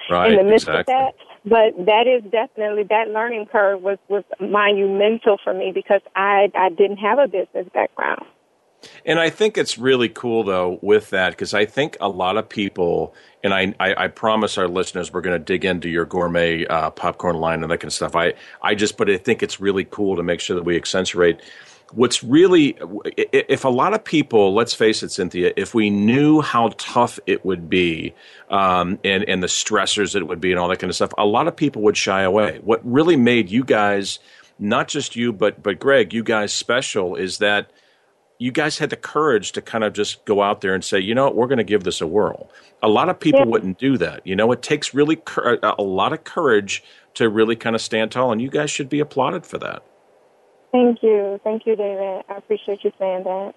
[0.10, 0.80] right, in the midst exactly.
[0.80, 1.16] of that.
[1.46, 6.70] But that is definitely that learning curve was was monumental for me because I I
[6.70, 8.26] didn't have a business background.
[9.06, 12.48] And I think it's really cool though with that because I think a lot of
[12.48, 13.14] people,
[13.44, 16.90] and I, I, I promise our listeners we're going to dig into your gourmet uh,
[16.92, 18.16] popcorn line and that kind of stuff.
[18.16, 21.42] I, I just, but I think it's really cool to make sure that we accentuate
[21.94, 22.78] what's really
[23.16, 27.44] if a lot of people let's face it cynthia if we knew how tough it
[27.44, 28.14] would be
[28.50, 31.12] um, and and the stressors that it would be and all that kind of stuff
[31.18, 34.20] a lot of people would shy away what really made you guys
[34.60, 37.72] not just you but but greg you guys special is that
[38.40, 41.14] you guys had the courage to kind of just go out there and say, you
[41.14, 42.50] know what, we're going to give this a whirl.
[42.82, 43.46] A lot of people yeah.
[43.46, 44.26] wouldn't do that.
[44.26, 45.22] You know, it takes really
[45.62, 46.82] a lot of courage
[47.16, 49.84] to really kind of stand tall, and you guys should be applauded for that.
[50.72, 52.24] Thank you, thank you, David.
[52.30, 53.54] I appreciate you saying that.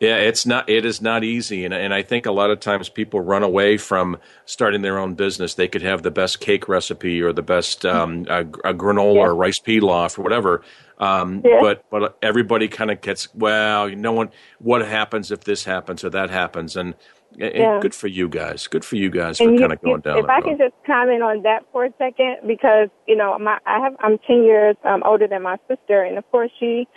[0.00, 0.68] Yeah, it's not.
[0.68, 3.76] It is not easy, and and I think a lot of times people run away
[3.76, 5.54] from starting their own business.
[5.54, 9.20] They could have the best cake recipe or the best um, a, a granola yeah.
[9.20, 10.62] or rice pilaf or whatever,
[10.98, 11.58] um, yeah.
[11.60, 13.88] But but everybody kind of gets well.
[13.88, 14.30] No one.
[14.58, 16.74] What what happens if this happens or that happens?
[16.74, 16.96] And
[17.36, 17.78] yeah.
[17.80, 18.66] good for you guys.
[18.66, 20.18] Good for you guys for kind of going down.
[20.18, 20.44] If I road.
[20.44, 24.18] can just comment on that for a second, because you know, my I have I'm
[24.26, 26.88] ten years um, older than my sister, and of course she,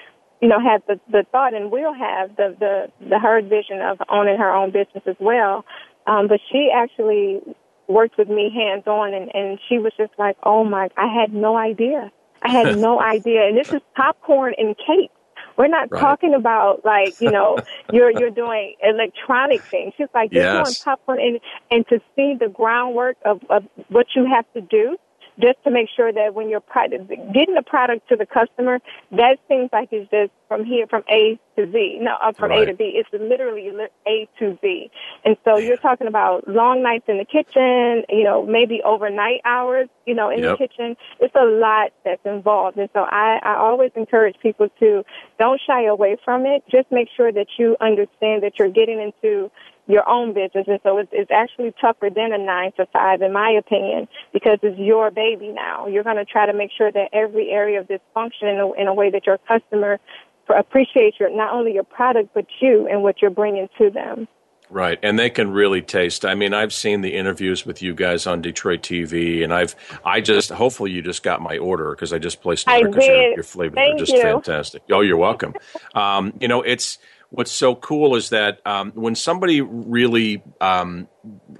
[0.41, 3.99] you know, had the the thought and will have the the the her vision of
[4.09, 5.65] owning her own business as well.
[6.07, 7.41] Um, but she actually
[7.87, 11.31] worked with me hands on, and and she was just like, oh my, I had
[11.31, 12.11] no idea.
[12.41, 15.11] I had no idea, and this is popcorn and cake.
[15.57, 15.99] We're not right.
[15.99, 17.57] talking about like you know
[17.91, 19.93] you're you're doing electronic things.
[19.97, 20.65] Just like you're yes.
[20.65, 21.39] doing popcorn and
[21.71, 24.97] and to see the groundwork of of what you have to do
[25.39, 28.79] just to make sure that when you're product, getting the product to the customer,
[29.11, 31.97] that seems like it's just from here, from A to Z.
[32.01, 32.63] No, uh, from right.
[32.63, 32.93] A to B.
[32.95, 33.71] It's literally
[34.07, 34.89] A to Z.
[35.25, 39.89] And so you're talking about long nights in the kitchen, you know, maybe overnight hours,
[40.05, 40.57] you know, in yep.
[40.57, 40.95] the kitchen.
[41.19, 42.77] It's a lot that's involved.
[42.77, 45.03] And so I, I always encourage people to
[45.39, 46.63] don't shy away from it.
[46.69, 49.51] Just make sure that you understand that you're getting into
[49.87, 50.65] your own business.
[50.67, 54.59] And so it's, it's actually tougher than a nine to five, in my opinion, because
[54.61, 55.87] it's your baby now.
[55.87, 58.71] You're going to try to make sure that every area of this function in a,
[58.73, 59.99] in a way that your customer
[60.49, 64.27] appreciates your, not only your product, but you and what you're bringing to them.
[64.69, 66.25] Right, and they can really taste.
[66.25, 70.19] I mean, I've seen the interviews with you guys on Detroit TV, and I've, I
[70.19, 73.33] just, hopefully, you just got my order because I just placed an order because your,
[73.35, 74.21] your flavors Thank are just you.
[74.21, 74.83] fantastic.
[74.91, 75.53] Oh, you're welcome.
[75.95, 81.07] um, you know, it's what's so cool is that um, when somebody really um,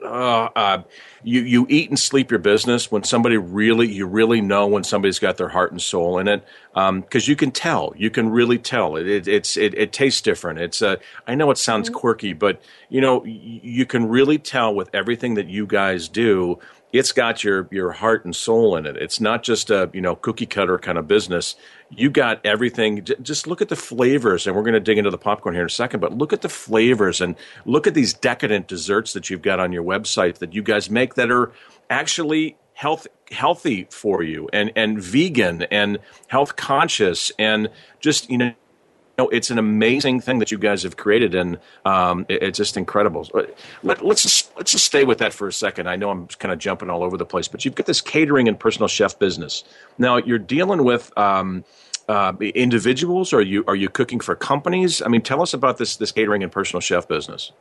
[0.01, 0.83] uh, uh,
[1.23, 5.19] you you eat and sleep your business when somebody really you really know when somebody's
[5.19, 7.93] got their heart and soul in it because um, you can tell.
[7.97, 8.95] You can really tell.
[8.95, 10.59] It, it it's it, it, tastes different.
[10.59, 11.99] It's uh, I know it sounds mm-hmm.
[11.99, 16.59] quirky but you know you can really tell with everything that you guys do
[16.93, 18.95] it's got your your heart and soul in it.
[18.97, 21.55] It's not just a you know cookie cutter kind of business.
[21.89, 23.05] You got everything.
[23.21, 25.67] Just look at the flavors, and we're going to dig into the popcorn here in
[25.67, 25.99] a second.
[25.99, 29.71] But look at the flavors, and look at these decadent desserts that you've got on
[29.71, 31.51] your website that you guys make that are
[31.89, 37.69] actually health healthy for you, and and vegan, and health conscious, and
[37.99, 38.53] just you know
[39.17, 42.77] know, it's an amazing thing that you guys have created, and um, it, it's just
[42.77, 43.27] incredible.
[43.83, 45.89] Let, us just let's just stay with that for a second.
[45.89, 48.47] I know I'm kind of jumping all over the place, but you've got this catering
[48.47, 49.63] and personal chef business.
[49.97, 51.15] Now you're dealing with.
[51.17, 51.65] Um,
[52.09, 53.33] uh, individuals?
[53.33, 55.01] Or are you are you cooking for companies?
[55.01, 57.51] I mean, tell us about this this catering and personal chef business.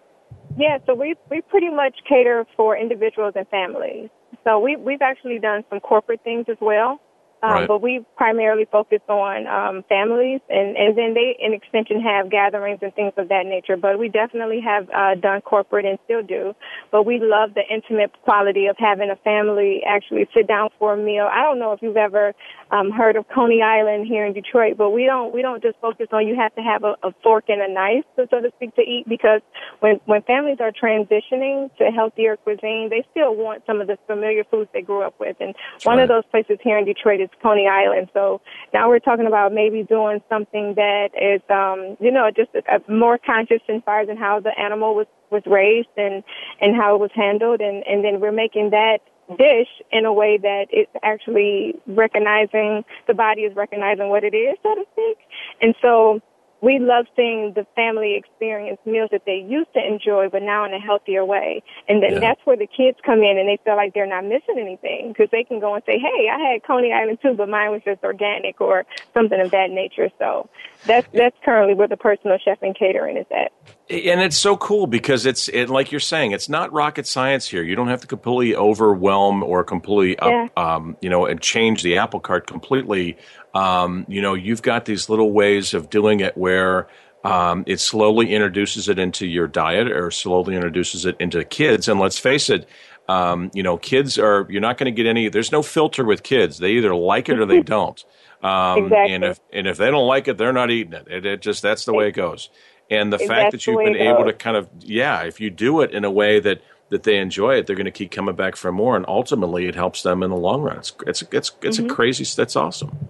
[0.57, 4.09] Yeah, so we we pretty much cater for individuals and families.
[4.45, 7.01] So we we've actually done some corporate things as well.
[7.43, 7.69] Um, right.
[7.69, 12.79] But we primarily focus on um, families, and, and then they, in extension, have gatherings
[12.81, 13.77] and things of that nature.
[13.77, 16.55] But we definitely have uh, done corporate and still do.
[16.91, 20.97] But we love the intimate quality of having a family actually sit down for a
[20.97, 21.29] meal.
[21.31, 22.33] I don't know if you've ever
[22.71, 26.09] um, heard of Coney Island here in Detroit, but we don't we don't just focus
[26.13, 28.75] on you have to have a, a fork and a knife, so, so to speak,
[28.77, 29.41] to eat because
[29.81, 34.45] when when families are transitioning to healthier cuisine, they still want some of the familiar
[34.45, 36.03] foods they grew up with, and That's one right.
[36.05, 38.09] of those places here in Detroit is Coney Island.
[38.13, 38.41] So
[38.73, 42.93] now we're talking about maybe doing something that is, um, you know, just a, a
[42.93, 46.23] more conscious as far as how the animal was was raised and
[46.61, 48.99] and how it was handled, and and then we're making that
[49.39, 54.57] dish in a way that it's actually recognizing the body is recognizing what it is,
[54.63, 55.19] so to speak.
[55.61, 56.21] And so
[56.67, 60.75] we love seeing the family experience meals that they used to enjoy, but now in
[60.75, 61.63] a healthier way.
[61.89, 62.19] And then yeah.
[62.19, 65.29] that's where the kids come in and they feel like they're not missing anything because
[65.31, 68.03] they can go and say, hey, I had Coney Island too, but mine was just
[68.03, 70.11] organic or something of that nature.
[70.19, 70.51] So
[70.87, 73.53] that's, that's currently where the personal chef and catering is at.
[73.89, 77.63] And it's so cool because it's it, like you're saying, it's not rocket science here.
[77.63, 80.49] You don't have to completely overwhelm or completely, up, yeah.
[80.57, 83.17] um, you know, and change the apple cart completely
[83.57, 86.89] um, you know, you've got these little ways of doing it where
[87.25, 91.89] um, it slowly introduces it into your diet or slowly introduces it into kids.
[91.89, 92.69] And let's face it,
[93.09, 96.23] um, you know, kids are, you're not going to get any, there's no filter with
[96.23, 96.59] kids.
[96.59, 98.05] They either like it or they don't.
[98.43, 99.15] Um, exactly.
[99.15, 101.09] And if, and if they don't like it, they're not eating it.
[101.09, 102.51] It, it just, that's the way it goes.
[102.91, 105.93] And the fact that you've been able to kind of, yeah, if you do it
[105.93, 108.71] in a way that, that they enjoy it, they're going to keep coming back for
[108.71, 110.79] more, and ultimately, it helps them in the long run.
[110.79, 111.91] It's it's it's, it's mm-hmm.
[111.91, 112.25] a crazy.
[112.37, 113.09] That's awesome.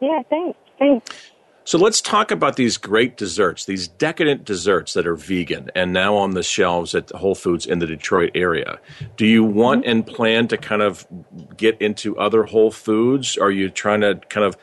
[0.00, 0.58] Yeah, thanks.
[0.78, 1.32] Thanks.
[1.68, 6.16] So let's talk about these great desserts, these decadent desserts that are vegan and now
[6.16, 8.80] on the shelves at Whole Foods in the Detroit area.
[9.18, 9.90] Do you want mm-hmm.
[9.90, 11.06] and plan to kind of
[11.58, 13.36] get into other Whole Foods?
[13.36, 14.56] Are you trying to kind of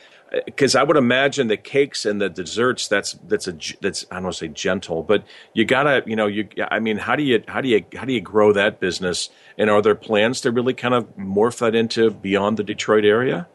[0.46, 4.24] because I would imagine the cakes and the desserts that's that's a that's I don't
[4.24, 7.44] want to say gentle, but you gotta you know you I mean how do you
[7.48, 9.30] how do you how do you grow that business?
[9.60, 13.48] And are there plans to really kind of morph that into beyond the Detroit area?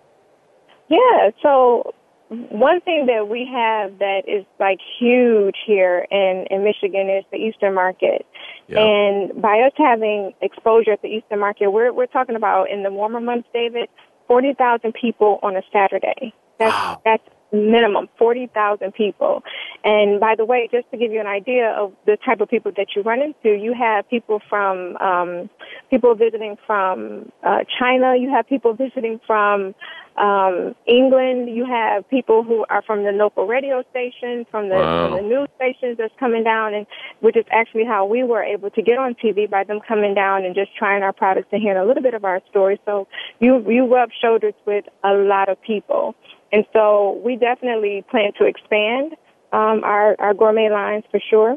[0.91, 1.95] Yeah, so
[2.29, 7.39] one thing that we have that is like huge here in, in Michigan is the
[7.39, 8.27] Eastern market.
[8.67, 8.85] Yeah.
[8.85, 12.91] And by us having exposure at the Eastern Market, we're we're talking about in the
[12.91, 13.89] warmer months, David,
[14.29, 16.33] forty thousand people on a Saturday.
[16.59, 17.03] That's Wow.
[17.05, 17.23] that's
[17.53, 19.43] minimum forty thousand people.
[19.83, 22.71] And by the way, just to give you an idea of the type of people
[22.77, 25.51] that you run into, you have people from um,
[25.91, 28.15] people visiting from uh, China.
[28.17, 29.75] You have people visiting from
[30.17, 31.49] um, England.
[31.55, 35.09] You have people who are from the local radio station, from the, Wow.
[35.09, 36.87] from the news stations that's coming down, and
[37.21, 40.45] which is actually how we were able to get on TV by them coming down
[40.45, 42.81] and just trying our products and hearing a little bit of our story.
[42.85, 43.07] So
[43.39, 46.15] you you rub shoulders with a lot of people,
[46.53, 49.13] and so we definitely plan to expand
[49.53, 51.57] um, our our gourmet lines for sure.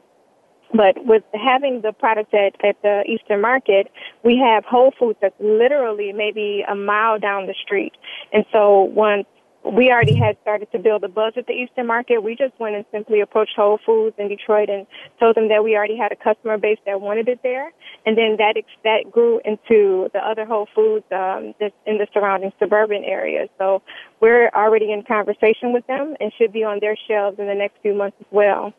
[0.74, 3.92] But with having the product at, at the Eastern Market,
[4.24, 7.94] we have Whole Foods that's literally maybe a mile down the street.
[8.32, 9.26] And so once
[9.66, 12.76] we already had started to build a buzz at the Eastern Market, we just went
[12.76, 14.86] and simply approached Whole Foods in Detroit and
[15.20, 17.72] told them that we already had a customer base that wanted it there.
[18.06, 21.54] And then that that grew into the other Whole Foods um,
[21.86, 23.50] in the surrounding suburban areas.
[23.58, 23.82] So
[24.20, 27.78] we're already in conversation with them and should be on their shelves in the next
[27.82, 28.74] few months as well.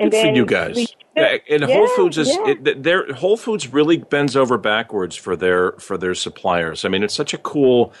[0.00, 0.76] And Good for you guys.
[0.76, 0.86] we-
[1.48, 2.54] and Whole Yeah, Foods is yeah.
[2.64, 6.84] it, their Whole Foods really bends over backwards for their for their suppliers.
[6.84, 7.92] I mean, it's such a cool,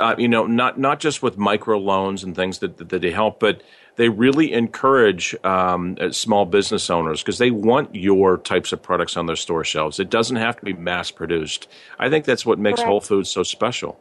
[0.00, 3.40] uh, you know, not not just with micro loans and things that that they help,
[3.40, 3.62] but
[3.96, 9.16] they really encourage um, uh, small business owners because they want your types of products
[9.16, 10.00] on their store shelves.
[10.00, 11.68] It doesn't have to be mass produced.
[11.98, 12.88] I think that's what makes Correct.
[12.88, 14.00] Whole Foods so special.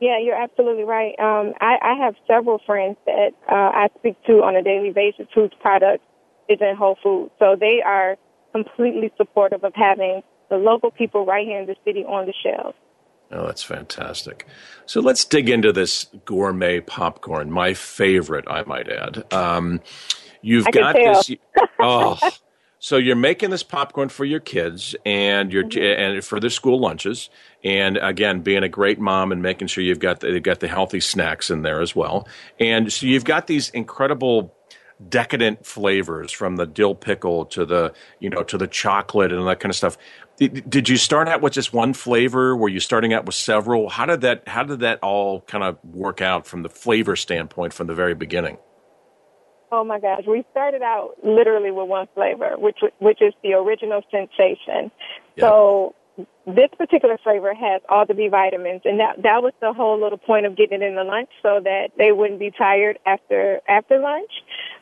[0.00, 1.18] Yeah, you're absolutely right.
[1.18, 5.26] Um, I, I have several friends that uh, I speak to on a daily basis
[5.34, 6.04] whose product
[6.48, 7.32] is in Whole Foods.
[7.38, 8.16] So they are
[8.52, 12.76] completely supportive of having the local people right here in the city on the shelves.
[13.32, 14.46] Oh, that's fantastic.
[14.86, 19.32] So let's dig into this gourmet popcorn, my favorite, I might add.
[19.32, 19.80] Um,
[20.42, 21.30] you've I got this.
[21.78, 22.18] Oh,
[22.78, 26.00] so you're making this popcorn for your kids and your Mm-hmm.
[26.16, 27.28] and for their school lunches,
[27.64, 30.68] and again, being a great mom and making sure you've got the, you've got the
[30.68, 32.26] healthy snacks in there as well.
[32.60, 34.54] And so you've got these incredible
[35.08, 39.60] decadent flavors from the dill pickle to the you know to the chocolate and that
[39.60, 39.98] kind of stuff
[40.38, 43.90] did, did you start out with just one flavor were you starting out with several
[43.90, 47.74] how did that how did that all kind of work out from the flavor standpoint
[47.74, 48.56] from the very beginning
[49.72, 54.00] Oh my gosh, we started out literally with one flavor, which which is the original
[54.12, 54.92] sensation.
[55.34, 55.48] Yeah.
[55.48, 55.94] So
[56.46, 60.18] this particular flavor has all the B vitamins, and that that was the whole little
[60.18, 63.98] point of getting it in the lunch, so that they wouldn't be tired after after
[63.98, 64.30] lunch,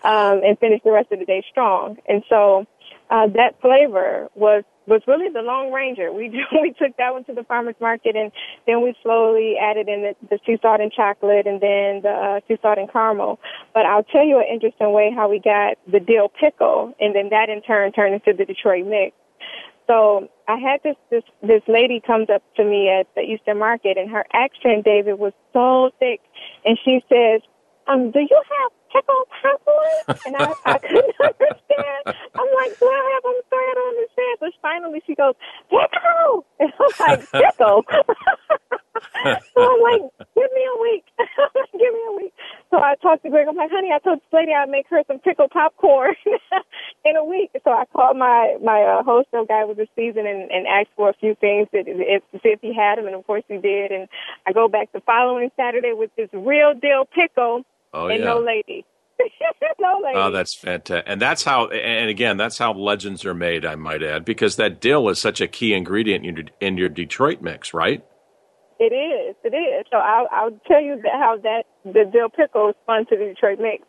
[0.02, 1.96] um, and finish the rest of the day strong.
[2.06, 2.66] And so
[3.10, 6.12] uh, that flavor was was really the Lone Ranger.
[6.12, 6.28] We
[6.60, 8.30] we took that one to the farmers market, and
[8.66, 12.40] then we slowly added in the, the sea salt and chocolate, and then the uh,
[12.46, 13.40] sea salt and caramel.
[13.72, 17.30] But I'll tell you an interesting way how we got the dill pickle, and then
[17.30, 19.16] that in turn turned into the Detroit mix.
[19.86, 23.98] So I had this this this lady comes up to me at the Eastern Market,
[23.98, 26.20] and her accent, David, was so thick,
[26.64, 27.42] and she says,
[27.86, 32.02] "Um, do you have pickle popcorn?" And I, I couldn't understand.
[32.06, 34.34] I'm like, "Do I have?" I'm sorry, I don't understand.
[34.40, 35.34] So finally, she goes,
[35.68, 37.84] "Pickle," and I'm like, "Pickle."
[39.54, 40.02] so I'm like,
[40.34, 41.04] "Give me a week.
[41.72, 42.32] Give me a week."
[42.70, 43.46] So I talked to Greg.
[43.48, 46.14] I'm like, "Honey, I told this lady I'd make her some pickle popcorn
[47.04, 50.50] in a week." So I called my my uh, wholesale guy with the season and,
[50.50, 53.14] and asked for a few things that if, to see if he had them, and
[53.14, 53.92] of course he did.
[53.92, 54.08] And
[54.46, 57.62] I go back the following Saturday with this real deal pickle
[57.94, 58.84] oh and yeah no oh, lady.
[59.80, 60.18] no lady.
[60.18, 61.04] Oh, that's fantastic.
[61.06, 64.80] And that's how, and again, that's how legends are made, I might add, because that
[64.80, 68.04] dill is such a key ingredient in your, in your Detroit mix, right?
[68.80, 69.36] It is.
[69.44, 69.86] It is.
[69.90, 73.26] So I'll, I'll tell you that how that the dill pickle is spun to the
[73.26, 73.84] Detroit mix.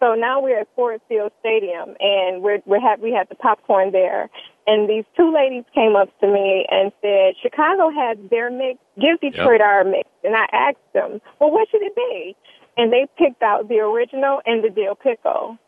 [0.00, 3.92] So now we're at Ford Field Stadium, and we're we have we had the popcorn
[3.92, 4.30] there,
[4.66, 8.78] and these two ladies came up to me and said, "Chicago has their mix.
[8.98, 12.34] Give Detroit our mix." And I asked them, "Well, what should it be?"
[12.76, 15.58] And they picked out the original and the dill pickle,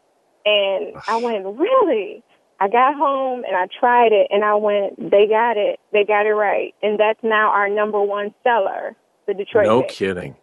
[0.45, 2.23] and I went, "Really?"
[2.61, 5.81] I got home and I tried it, and I went, "They got it.
[5.93, 8.95] They got it right." And that's now our number one seller,
[9.27, 9.97] the Detroit no mix.
[9.97, 10.37] kidding.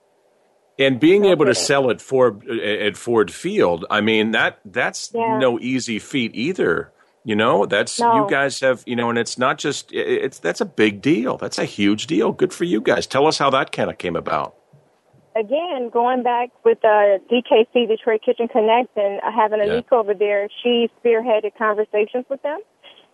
[0.78, 5.12] And being No able to sell at Ford at Ford Field, I mean that that's
[5.14, 5.38] Yeah.
[5.38, 6.91] no easy feat either.
[7.26, 8.16] You know, that's No.
[8.16, 11.36] you guys have, you know, and it's not just it's that's a big deal.
[11.38, 12.32] That's a huge deal.
[12.32, 13.07] Good for you guys.
[13.07, 14.55] Tell us how that kind of came about.
[15.39, 19.81] Again, going back with uh, DKC, Detroit Kitchen Connect, and uh, having Yeah.
[19.81, 22.59] Anika over there, she spearheaded conversations with them.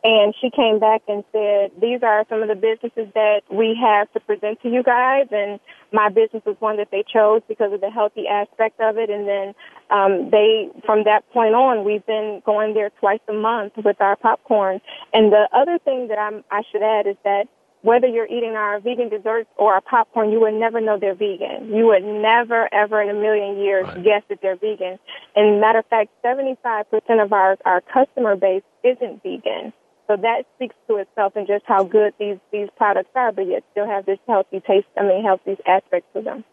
[0.04, 4.12] And she came back and said, these are some of the businesses that we have
[4.14, 5.26] to present to you guys.
[5.32, 5.60] And
[5.92, 9.10] my business was one that they chose because of the healthy aspect of it.
[9.10, 9.56] And then
[9.90, 14.16] um, they, from that point on, we've been going there twice a month with our
[14.16, 14.80] popcorn.
[15.12, 17.48] And the other thing that I'm, I should add is that
[17.86, 21.70] whether you're eating our vegan desserts or our popcorn, you would never know they're vegan.
[21.72, 24.04] You would never, ever in a million years right.
[24.04, 24.98] guess that they're vegan.
[25.36, 29.72] And matter of fact, 75% of our, our customer base isn't vegan.
[30.08, 33.64] So that speaks to itself and just how good these, these products are, but yet
[33.72, 36.44] still have this healthy taste, I mean, healthy aspects to them.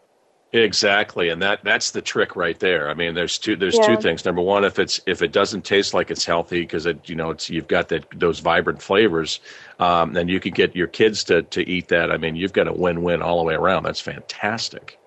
[0.53, 2.87] Exactly, and that that's the trick right there.
[2.87, 3.87] I mean, there's two there's yeah.
[3.87, 4.23] two things.
[4.23, 7.31] Number one, if it's if it doesn't taste like it's healthy because it you know
[7.31, 9.39] it's you've got that those vibrant flavors,
[9.79, 12.11] um, and you could get your kids to to eat that.
[12.11, 13.81] I mean, you've got a win win all the way around.
[13.81, 14.99] That's fantastic.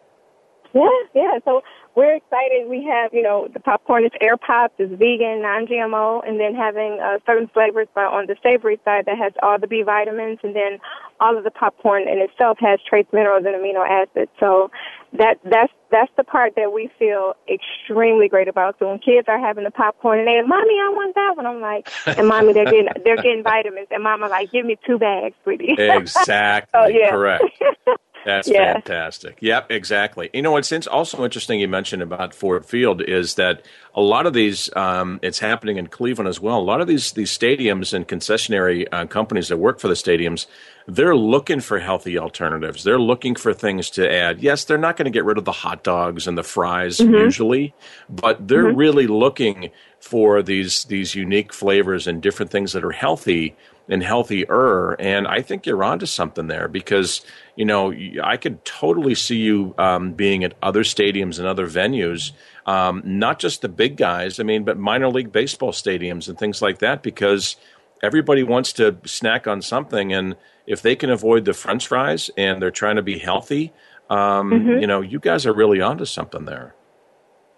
[0.75, 1.39] Yeah, yeah.
[1.45, 1.63] So
[1.97, 2.69] we're excited.
[2.69, 7.01] We have, you know, the popcorn is air popped, it's vegan, non-GMO, and then having
[7.01, 10.55] uh, certain flavors, but on the savory side that has all the B vitamins, and
[10.55, 10.79] then
[11.21, 14.31] all of the popcorn in itself has trace minerals and amino acids.
[14.39, 14.71] So
[15.15, 18.77] that that's that's the part that we feel extremely great about.
[18.79, 21.63] So when kids are having the popcorn and they, mommy, I want that one, I'm
[21.63, 25.35] like, and mommy, they're getting they're getting vitamins, and mama like, give me two bags,
[25.45, 25.75] sweetie.
[25.79, 26.71] Exactly.
[26.75, 27.11] so, yeah.
[27.11, 27.45] Correct.
[28.27, 28.73] That's yeah.
[28.73, 29.39] fantastic.
[29.41, 30.31] Yep, exactly.
[30.35, 33.65] You know what's also interesting you mentioned about Ford Field is that
[33.95, 36.59] a lot of these, um, it's happening in Cleveland as well.
[36.59, 40.47] A lot of these these stadiums and concessionary uh, companies that work for the stadiums,
[40.89, 42.83] they're looking for healthy alternatives.
[42.83, 44.43] They're looking for things to add.
[44.43, 47.15] Yes, they're not going to get rid of the hot dogs and the fries mm-hmm.
[47.15, 47.75] usually,
[48.09, 48.77] but they're mm-hmm.
[48.77, 49.71] really looking
[50.01, 53.55] for these these unique flavors and different things that are healthy
[53.89, 54.95] and healthier.
[55.01, 57.21] And I think you're onto something there because,
[57.55, 62.33] you know, I could totally see you um, being at other stadiums and other venues,
[62.67, 66.61] um, not just the big guys, I mean, but minor league baseball stadiums and things
[66.61, 67.57] like that because
[68.03, 70.13] everybody wants to snack on something.
[70.13, 73.73] And if they can avoid the french fries and they're trying to be healthy,
[74.11, 74.81] um, mm-hmm.
[74.81, 76.76] you know, you guys are really onto something there.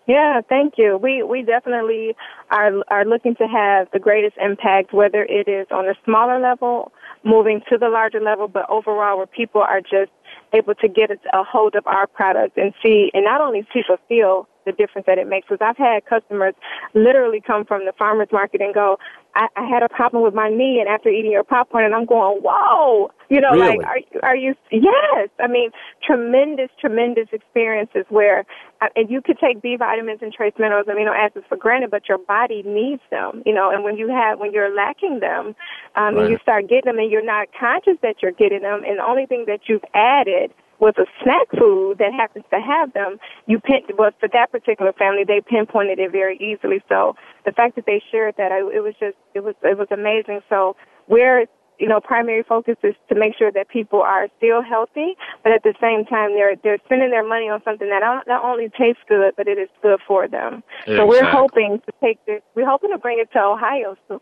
[0.08, 0.96] Yeah, thank you.
[1.00, 2.16] We we definitely
[2.50, 6.92] are are looking to have the greatest impact, whether it is on a smaller level,
[7.24, 10.10] moving to the larger level, but overall, where people are just
[10.54, 14.00] able to get a hold of our product and see, and not only see but
[14.08, 15.48] feel the difference that it makes.
[15.48, 16.54] Because I've had customers
[16.94, 18.98] literally come from the farmers market and go,
[19.34, 22.06] I, I had a problem with my knee, and after eating your popcorn, and I'm
[22.06, 23.78] going, whoa, you know, really?
[23.78, 24.54] like, are are you?
[24.70, 25.70] Yes, I mean,
[26.04, 28.44] tremendous, tremendous experiences where,
[28.80, 31.90] uh, and you could take B vitamins and trace minerals, and amino acids for granted,
[31.90, 35.54] but your body needs them, you know, and when you have, when you're lacking them,
[35.94, 36.16] um, right.
[36.16, 39.04] and you start getting them, and you're not conscious that you're getting them, and the
[39.04, 43.58] only thing that you've added was a snack food that happens to have them, you
[43.60, 46.82] pin, well, for that particular family, they pinpointed it very easily.
[46.88, 49.88] So the fact that they shared that, I, it was just, it was, it was
[49.90, 50.40] amazing.
[50.48, 50.76] So
[51.06, 51.46] where,
[51.78, 55.62] you know, primary focus is to make sure that people are still healthy, but at
[55.62, 59.34] the same time, they're, they're spending their money on something that not only tastes good,
[59.36, 60.62] but it is good for them.
[60.80, 60.96] Exactly.
[60.96, 64.18] So we're hoping to take this, we're hoping to bring it to Ohio soon.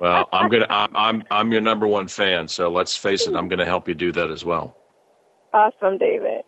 [0.00, 2.48] well, I'm going to, I'm, I'm, I'm your number one fan.
[2.48, 4.76] So let's face it, I'm going to help you do that as well.
[5.52, 6.42] Awesome, David.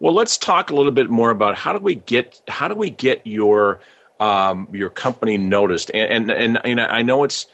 [0.00, 2.90] Well, let's talk a little bit more about how do we get how do we
[2.90, 3.80] get your
[4.20, 5.90] um, your company noticed?
[5.92, 7.46] And, and and and I know it's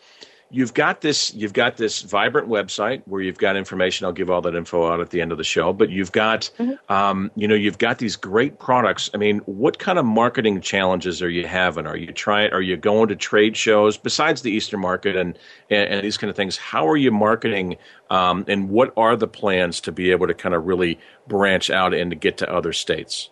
[0.51, 4.07] you've got this you've got this vibrant website where you've got information.
[4.07, 5.73] I'll give all that info out at the end of the show.
[5.73, 6.93] But you've got mm-hmm.
[6.93, 9.11] um, you know you've got these great products.
[9.15, 11.87] I mean what kind of marketing challenges are you having?
[11.87, 15.39] Are you trying are you going to trade shows besides the eastern market and
[15.71, 16.57] and, and these kind of things?
[16.57, 17.77] How are you marketing
[18.11, 21.95] um, and what are the plans to be able to kind of really branch out
[21.95, 23.31] and to get to other states?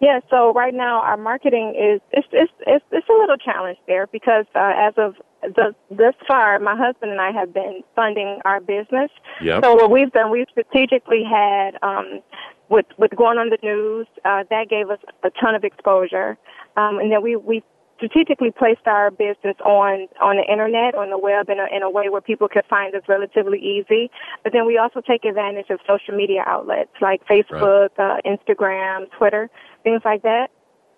[0.00, 4.06] Yeah, so right now our marketing is it's it's it's, it's a little challenge there
[4.06, 5.14] because uh, as of
[5.54, 9.10] the, this far, my husband and I have been funding our business.
[9.42, 9.64] Yep.
[9.64, 12.20] So what we've done, we've strategically had um,
[12.68, 16.36] with with going on the news uh, that gave us a ton of exposure,
[16.76, 17.62] um, and then we we
[17.96, 21.90] strategically placed our business on on the internet, on the web, in a, in a
[21.90, 24.10] way where people could find us relatively easy.
[24.42, 28.20] But then we also take advantage of social media outlets like Facebook, right.
[28.24, 29.48] uh, Instagram, Twitter,
[29.82, 30.50] things like that.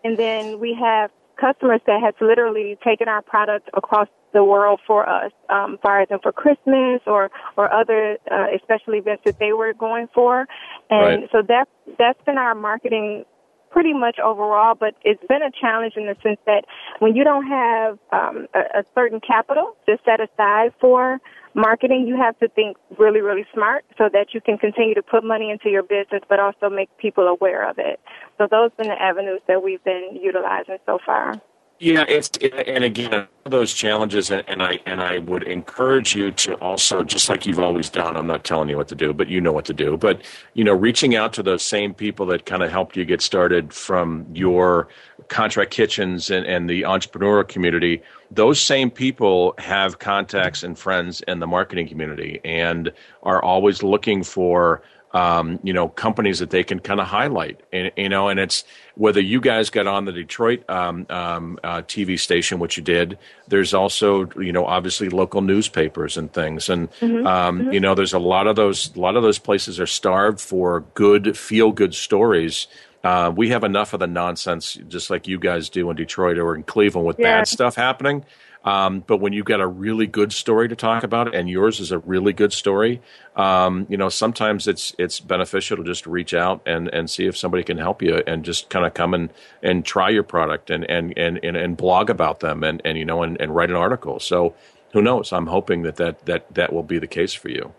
[0.04, 5.08] And then we have customers that have literally taken our product across the world for
[5.08, 9.72] us, um, fire them for Christmas or or other uh, especially events that they were
[9.74, 10.46] going for,
[10.90, 11.28] and right.
[11.32, 11.68] so that
[11.98, 13.24] that's been our marketing
[13.70, 16.64] pretty much overall, but it's been a challenge in the sense that
[17.00, 21.20] when you don't have um, a, a certain capital to set aside for
[21.54, 25.24] marketing, you have to think really, really smart so that you can continue to put
[25.24, 28.00] money into your business, but also make people aware of it.
[28.38, 31.40] So those have been the avenues that we've been utilizing so far.
[31.80, 32.30] Yeah, it's
[32.66, 37.46] and again those challenges, and, I and I would encourage you to also, just like
[37.46, 38.16] you've always done.
[38.16, 39.96] I'm not telling you what to do, but you know what to do.
[39.96, 40.22] But
[40.54, 43.72] you know, reaching out to those same people that kind of helped you get started
[43.72, 44.88] from your
[45.28, 48.02] contract kitchens and, and the entrepreneurial community.
[48.30, 54.24] Those same people have contacts and friends in the marketing community, and are always looking
[54.24, 54.82] for
[55.18, 57.60] um, you know, companies that they can kind of highlight.
[57.72, 58.62] And, you know, and it's
[58.94, 63.18] whether you guys got on the Detroit um, um, uh, TV station, which you did.
[63.48, 67.26] There's also, you know, obviously local newspapers and things, and mm-hmm.
[67.26, 67.72] Mm-hmm.
[67.72, 68.94] you know, there's a lot of those.
[68.94, 72.68] A lot of those places are starved for good, feel good stories.
[73.02, 76.54] Uh, we have enough of the nonsense, just like you guys do in Detroit or
[76.54, 77.38] in Cleveland, with yeah.
[77.38, 78.24] bad stuff happening.
[78.64, 81.92] Um, but when you've got a really good story to talk about, and yours is
[81.92, 83.00] a really good story,
[83.36, 87.36] um, you know, sometimes it's it's beneficial to just reach out and, and see if
[87.36, 89.30] somebody can help you, and just kind of come and,
[89.62, 93.22] and try your product and and, and, and, blog about them, and, and you know,
[93.22, 94.18] and, and write an article.
[94.18, 94.54] So
[94.92, 95.32] who knows?
[95.32, 97.72] I'm hoping that that, that that will be the case for you.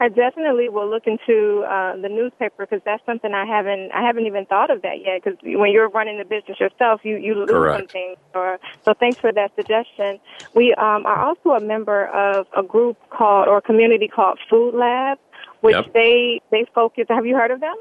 [0.00, 4.26] I definitely will look into uh, the newspaper because that's something I haven't I haven't
[4.26, 5.22] even thought of that yet.
[5.22, 7.80] Because when you're running the business yourself, you you lose Correct.
[7.80, 8.16] some things.
[8.32, 10.20] Or so thanks for that suggestion.
[10.54, 14.74] We um, are also a member of a group called or a community called Food
[14.74, 15.18] Lab,
[15.62, 15.92] which yep.
[15.92, 17.06] they they focus.
[17.08, 17.74] Have you heard of them?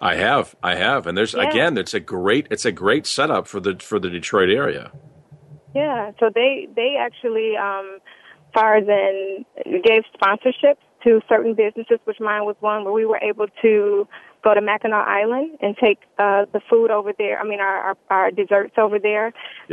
[0.00, 1.48] I have, I have, and there's yeah.
[1.48, 4.92] again, it's a great it's a great setup for the for the Detroit area.
[5.74, 7.98] Yeah, so they they actually um,
[8.52, 9.44] far as in
[9.82, 14.06] gave sponsorships to certain businesses, which mine was one where we were able to
[14.42, 17.38] go to Mackinac Island and take uh, the food over there.
[17.38, 19.26] I mean, our our, our desserts over there,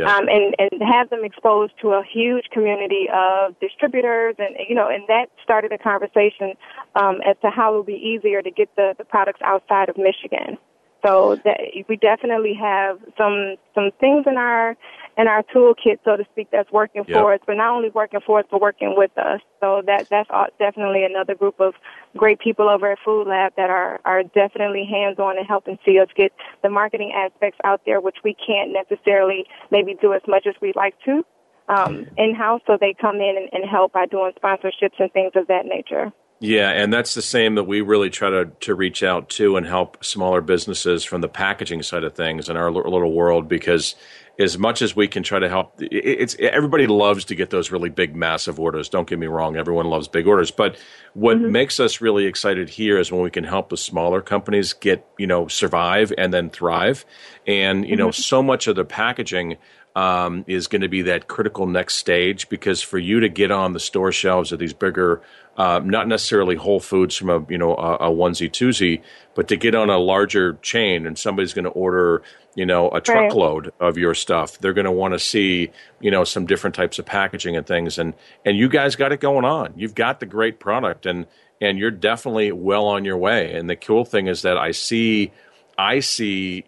[0.06, 4.88] um, and and have them exposed to a huge community of distributors, and you know,
[4.88, 6.54] and that started a conversation
[6.94, 9.96] um, as to how it would be easier to get the the products outside of
[9.96, 10.58] Michigan.
[11.04, 14.76] So that we definitely have some some things in our
[15.16, 17.18] in our toolkit, so to speak, that's working yep.
[17.18, 19.40] for us, but not only working for us, but working with us.
[19.60, 21.74] So that that's definitely another group of
[22.16, 25.98] great people over at Food Lab that are are definitely hands on and helping see
[25.98, 26.32] us get
[26.62, 30.76] the marketing aspects out there, which we can't necessarily maybe do as much as we'd
[30.76, 31.24] like to
[31.68, 32.60] um, in house.
[32.66, 36.12] So they come in and, and help by doing sponsorships and things of that nature.
[36.42, 39.66] Yeah, and that's the same that we really try to, to reach out to and
[39.66, 43.94] help smaller businesses from the packaging side of things in our little world because
[44.38, 47.90] as much as we can try to help it's everybody loves to get those really
[47.90, 50.78] big massive orders don't get me wrong everyone loves big orders but
[51.12, 51.52] what mm-hmm.
[51.52, 55.26] makes us really excited here is when we can help the smaller companies get you
[55.26, 57.04] know survive and then thrive
[57.46, 58.06] and you mm-hmm.
[58.06, 59.58] know so much of the packaging
[59.96, 63.72] um, is going to be that critical next stage because for you to get on
[63.72, 65.20] the store shelves of these bigger,
[65.60, 69.02] uh, not necessarily Whole Foods from a you know a, a onesie twosie,
[69.34, 72.22] but to get on a larger chain and somebody's going to order
[72.54, 73.88] you know a truckload right.
[73.88, 77.04] of your stuff, they're going to want to see you know some different types of
[77.04, 79.74] packaging and things, and and you guys got it going on.
[79.76, 81.26] You've got the great product, and
[81.60, 83.52] and you're definitely well on your way.
[83.52, 85.30] And the cool thing is that I see.
[85.76, 86.64] I see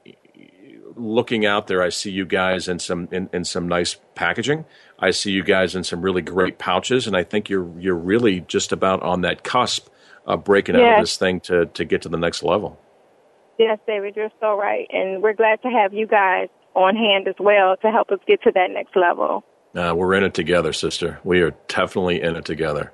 [0.97, 4.67] looking out there, I see you guys in some in, in some nice packaging.
[5.03, 8.41] I see you guys in some really great pouches, and I think you're you're really
[8.41, 9.89] just about on that cusp
[10.25, 10.85] of breaking yes.
[10.85, 12.79] out of this thing to to get to the next level.
[13.59, 17.35] Yes, David, you're so right, and we're glad to have you guys on hand as
[17.39, 19.45] well to help us get to that next level.
[19.75, 21.19] Uh, we're in it together, sister.
[21.25, 22.93] We are definitely in it together.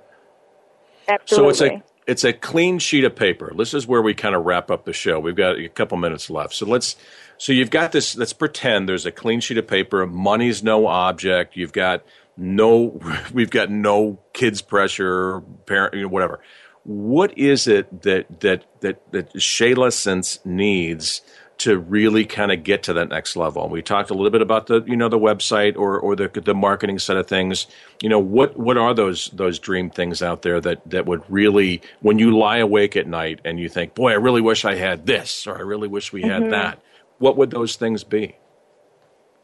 [1.09, 1.55] Absolutely.
[1.55, 3.53] So it's a it's a clean sheet of paper.
[3.57, 5.21] This is where we kind of wrap up the show.
[5.21, 6.97] We've got a couple minutes left, so let's
[7.37, 8.17] so you've got this.
[8.17, 10.05] Let's pretend there's a clean sheet of paper.
[10.07, 11.55] Money's no object.
[11.55, 12.03] You've got
[12.37, 12.99] no.
[13.33, 16.41] We've got no kids pressure, parent, you know, whatever.
[16.85, 21.21] What is it that that that that Sha La Cynt's needs?
[21.59, 23.69] To really kind of get to that next level.
[23.69, 26.55] We talked a little bit about the you know the website or or the the
[26.55, 27.67] marketing side of things.
[28.01, 31.83] You know what what are those those dream things out there that that would really
[32.01, 35.07] when you lie awake at night and you think, boy, I really wish I had
[35.07, 36.51] this or I really wish we had mm-hmm.
[36.51, 36.83] that
[37.19, 38.37] what would those things be?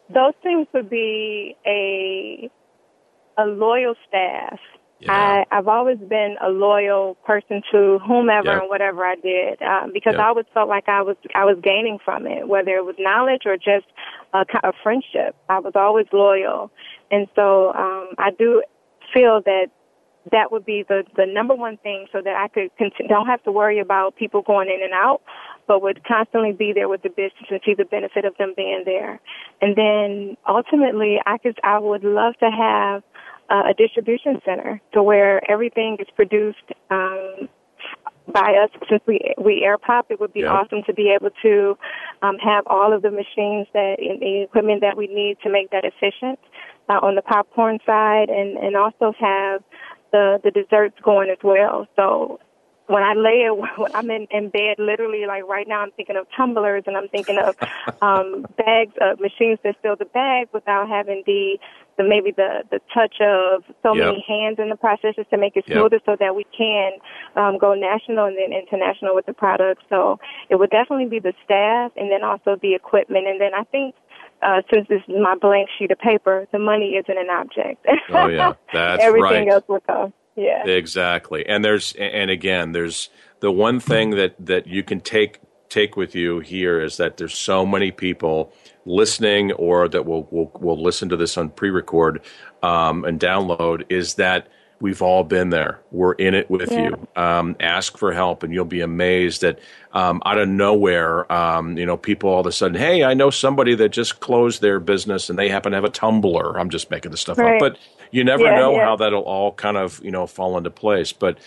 [0.08, 2.50] Those things would be a
[3.36, 4.60] a loyal staff.
[5.00, 5.12] Yeah.
[5.12, 10.14] I, I've always been a loyal person to whomever and whatever I did um, because
[10.16, 13.42] I always felt like I was I was gaining from it, whether it was knowledge
[13.44, 13.86] or just
[14.32, 15.34] a, a friendship.
[15.48, 16.70] I was always loyal,
[17.10, 18.62] and so um, I do
[19.12, 19.66] feel that
[20.32, 23.42] that would be the the number one thing so that I could continue, don't have
[23.44, 25.20] to worry about people going in and out,
[25.66, 28.82] but would constantly be there with the business and see the benefit of them being
[28.84, 29.20] there.
[29.60, 33.02] And then ultimately, I could I would love to have
[33.50, 37.48] uh, a distribution center to where everything is produced um,
[38.32, 40.06] by us since we we air pop.
[40.10, 41.76] It would be awesome to be able to
[42.22, 45.70] um, have all of the machines that and the equipment that we need to make
[45.70, 46.38] that efficient
[46.88, 49.62] uh, on the popcorn side, and and also have
[50.12, 51.86] the the desserts going as well.
[51.96, 52.40] So
[52.86, 56.16] when I lay it, when I'm in, in bed, literally, like right now, I'm thinking
[56.16, 57.56] of tumblers and I'm thinking of
[58.02, 61.58] um, bags, of machines that fill the bag without having the,
[61.96, 64.06] the maybe the the touch of so yep.
[64.06, 66.02] many hands in the process just to make it smoother, yep.
[66.06, 66.92] so that we can
[67.36, 69.82] um, go national and then international with the product.
[69.88, 70.18] So
[70.48, 73.94] it would definitely be the staff and then also the equipment, and then I think
[74.42, 77.86] uh, since this is my blank sheet of paper, the money isn't an object.
[78.10, 79.48] Oh yeah, that's Everything right.
[79.48, 80.12] else will come.
[80.36, 80.66] Yeah.
[80.66, 81.46] Exactly.
[81.46, 83.10] And there's and again, there's
[83.40, 87.36] the one thing that that you can take take with you here is that there's
[87.36, 88.52] so many people
[88.84, 92.20] listening or that will will, will listen to this on pre-record
[92.62, 94.48] um, and download is that
[94.84, 95.80] we've all been there.
[95.92, 96.90] We're in it with yeah.
[96.90, 97.08] you.
[97.16, 99.58] Um, ask for help, and you'll be amazed that
[99.94, 103.30] um, out of nowhere, um, you know, people all of a sudden, hey, I know
[103.30, 106.60] somebody that just closed their business and they happen to have a tumbler.
[106.60, 107.54] I'm just making this stuff right.
[107.54, 107.78] up, but
[108.10, 108.84] you never yeah, know yeah.
[108.84, 111.14] how that'll all kind of you know fall into place.
[111.14, 111.38] But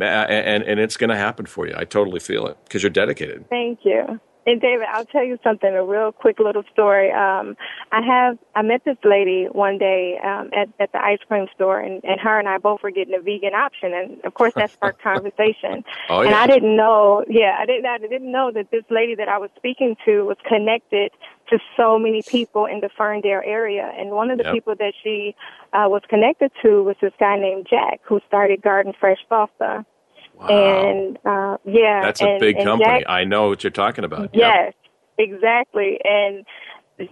[0.00, 1.74] and and it's going to happen for you.
[1.76, 3.48] I totally feel it because you're dedicated.
[3.50, 4.20] Thank you.
[4.48, 7.12] And David, I'll tell you something, a real quick little story.
[7.12, 7.54] Um,
[7.92, 11.78] I have, I met this lady one day, um, at, at the ice cream store
[11.80, 13.92] and, and her and I both were getting a vegan option.
[13.92, 15.84] And of course that sparked conversation.
[16.08, 16.28] oh, yeah.
[16.28, 19.36] And I didn't know, yeah, I didn't, I didn't know that this lady that I
[19.36, 21.12] was speaking to was connected
[21.50, 23.92] to so many people in the Ferndale area.
[23.98, 24.54] And one of the Yep.
[24.54, 25.34] people that she,
[25.74, 29.84] uh, was connected to was this guy named Jack who started Garden Fresh Salsa.
[30.38, 30.46] Wow.
[30.48, 32.02] And, uh, yeah.
[32.02, 33.00] That's a and- big and company.
[33.00, 34.34] Jack- I know what you're talking about.
[34.34, 34.34] Yep.
[34.34, 34.72] Yes,
[35.18, 35.98] exactly.
[36.04, 36.44] And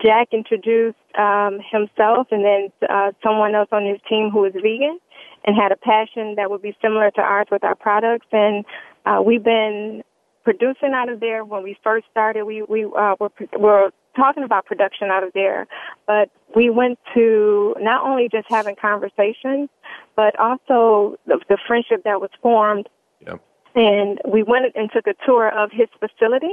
[0.03, 4.99] Jack introduced um, himself and then uh, someone else on his team who was vegan
[5.45, 8.27] and had a passion that would be similar to ours with our products.
[8.33, 8.65] And
[9.05, 10.03] uh, we've been
[10.45, 11.45] producing out of there.
[11.45, 15.67] When we first started, we we uh, were, were talking about production out of there,
[16.07, 19.69] but we went to not only just having conversations,
[20.17, 22.89] but also the, the friendship that was formed
[23.21, 23.41] Yep.
[23.75, 26.53] and we went and took a tour of his facility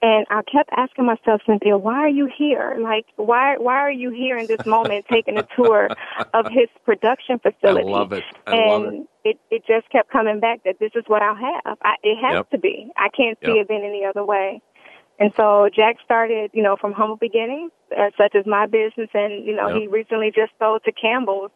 [0.00, 2.76] and I kept asking myself, Cynthia, why are you here?
[2.80, 5.90] Like, why why are you here in this moment taking a tour
[6.34, 7.88] of his production facility?
[7.88, 8.24] I love it.
[8.46, 9.08] I and love it.
[9.24, 11.76] it it just kept coming back that this is what I'll have.
[11.82, 12.50] I, it has Yep.
[12.50, 12.90] to be.
[12.96, 13.62] I can't see Yep.
[13.62, 14.60] it being any other way.
[15.20, 19.44] And so Jack started, you know, from humble beginnings, uh, such as my business, and
[19.44, 19.76] you know, Yep.
[19.80, 21.50] he recently just sold to Campbell's.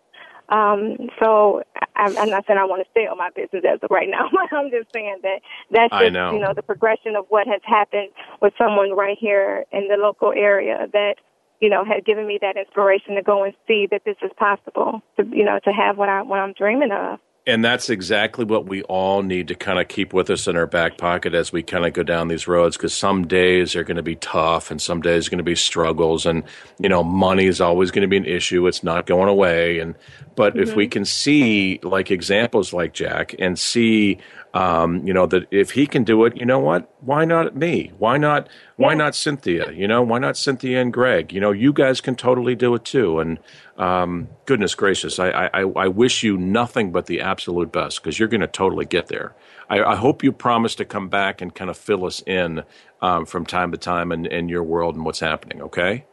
[0.49, 1.63] Um, so
[1.97, 4.29] I, I'm not saying I want to sell my business as of right now.
[4.53, 5.41] I'm just saying that
[5.71, 6.33] that's just know.
[6.33, 10.33] you know the progression of what has happened with someone right here in the local
[10.33, 11.17] area that
[11.61, 15.03] you know had given me that inspiration to go and see that this is possible
[15.17, 17.19] to you know to have what I what I'm dreaming of.
[17.45, 20.67] And that's exactly what we all need to kind of keep with us in our
[20.69, 23.97] back pocket as we kind of go down these roads because some days are going
[23.97, 26.45] to be tough and some days are going to be struggles and
[26.79, 28.65] you know money is always going to be an issue.
[28.69, 29.81] It's not going away.
[29.81, 29.97] And
[30.37, 30.91] but if we mm-hmm.
[30.93, 34.19] can see like examples like Jack and see
[34.55, 37.93] um, you know that if he can do it you know what why not me
[37.99, 38.99] why not why Yeah.
[38.99, 42.55] not Cynthia you know why not Cynthia and Greg you know you guys can totally
[42.55, 43.39] do it too and
[43.77, 48.29] um, goodness gracious, I, I, I wish you nothing but the absolute best because you're
[48.29, 49.35] going to totally get there.
[49.69, 52.63] I, I hope you promise to come back and kind of fill us in
[53.01, 56.05] um, from time to time in, in your world and what's happening, okay?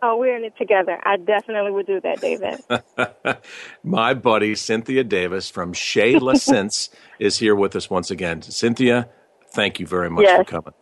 [0.00, 0.96] Oh, we're in it together.
[1.02, 2.60] I definitely would do that, David.
[3.82, 6.88] My buddy Cynthia Davis from Sha La Cynt's
[7.18, 8.42] is here with us once again.
[8.42, 9.08] Cynthia,
[9.52, 10.38] thank you very much Yes.
[10.38, 10.74] for coming.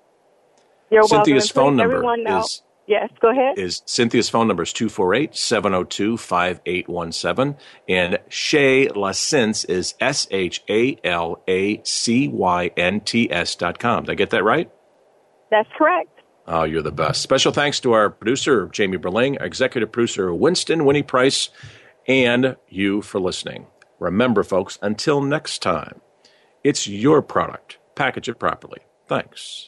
[0.90, 1.78] You're Cynthia's welcome.
[1.78, 3.10] phone number is yes.
[3.20, 3.58] Go ahead.
[3.58, 7.56] is Cynthia's phone number is 248-702-5817
[7.88, 13.54] and Sha La Cynt's is S H A L A C Y N T S
[13.56, 14.04] dot com.
[14.04, 14.70] Did I get that right?
[15.50, 16.10] That's correct.
[16.48, 17.22] Oh, you're the best.
[17.22, 21.48] Special thanks to our producer, Jamie Berling, executive producer, Winston Winnie Price,
[22.06, 23.66] and you for listening.
[23.98, 26.00] Remember, folks, until next time,
[26.62, 27.78] it's your product.
[27.96, 28.78] Package it properly.
[29.08, 29.66] Thanks.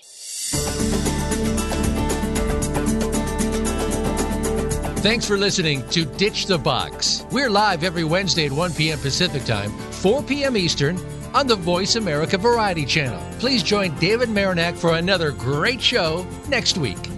[4.98, 7.24] Thanks for listening to Ditch the Box.
[7.30, 8.98] We're live every Wednesday at 1 p.m.
[8.98, 10.56] Pacific Time, 4 p.m.
[10.56, 10.96] Eastern
[11.34, 13.22] on the Voice America Variety Channel.
[13.38, 17.17] Please join David Marinak for another great show next week.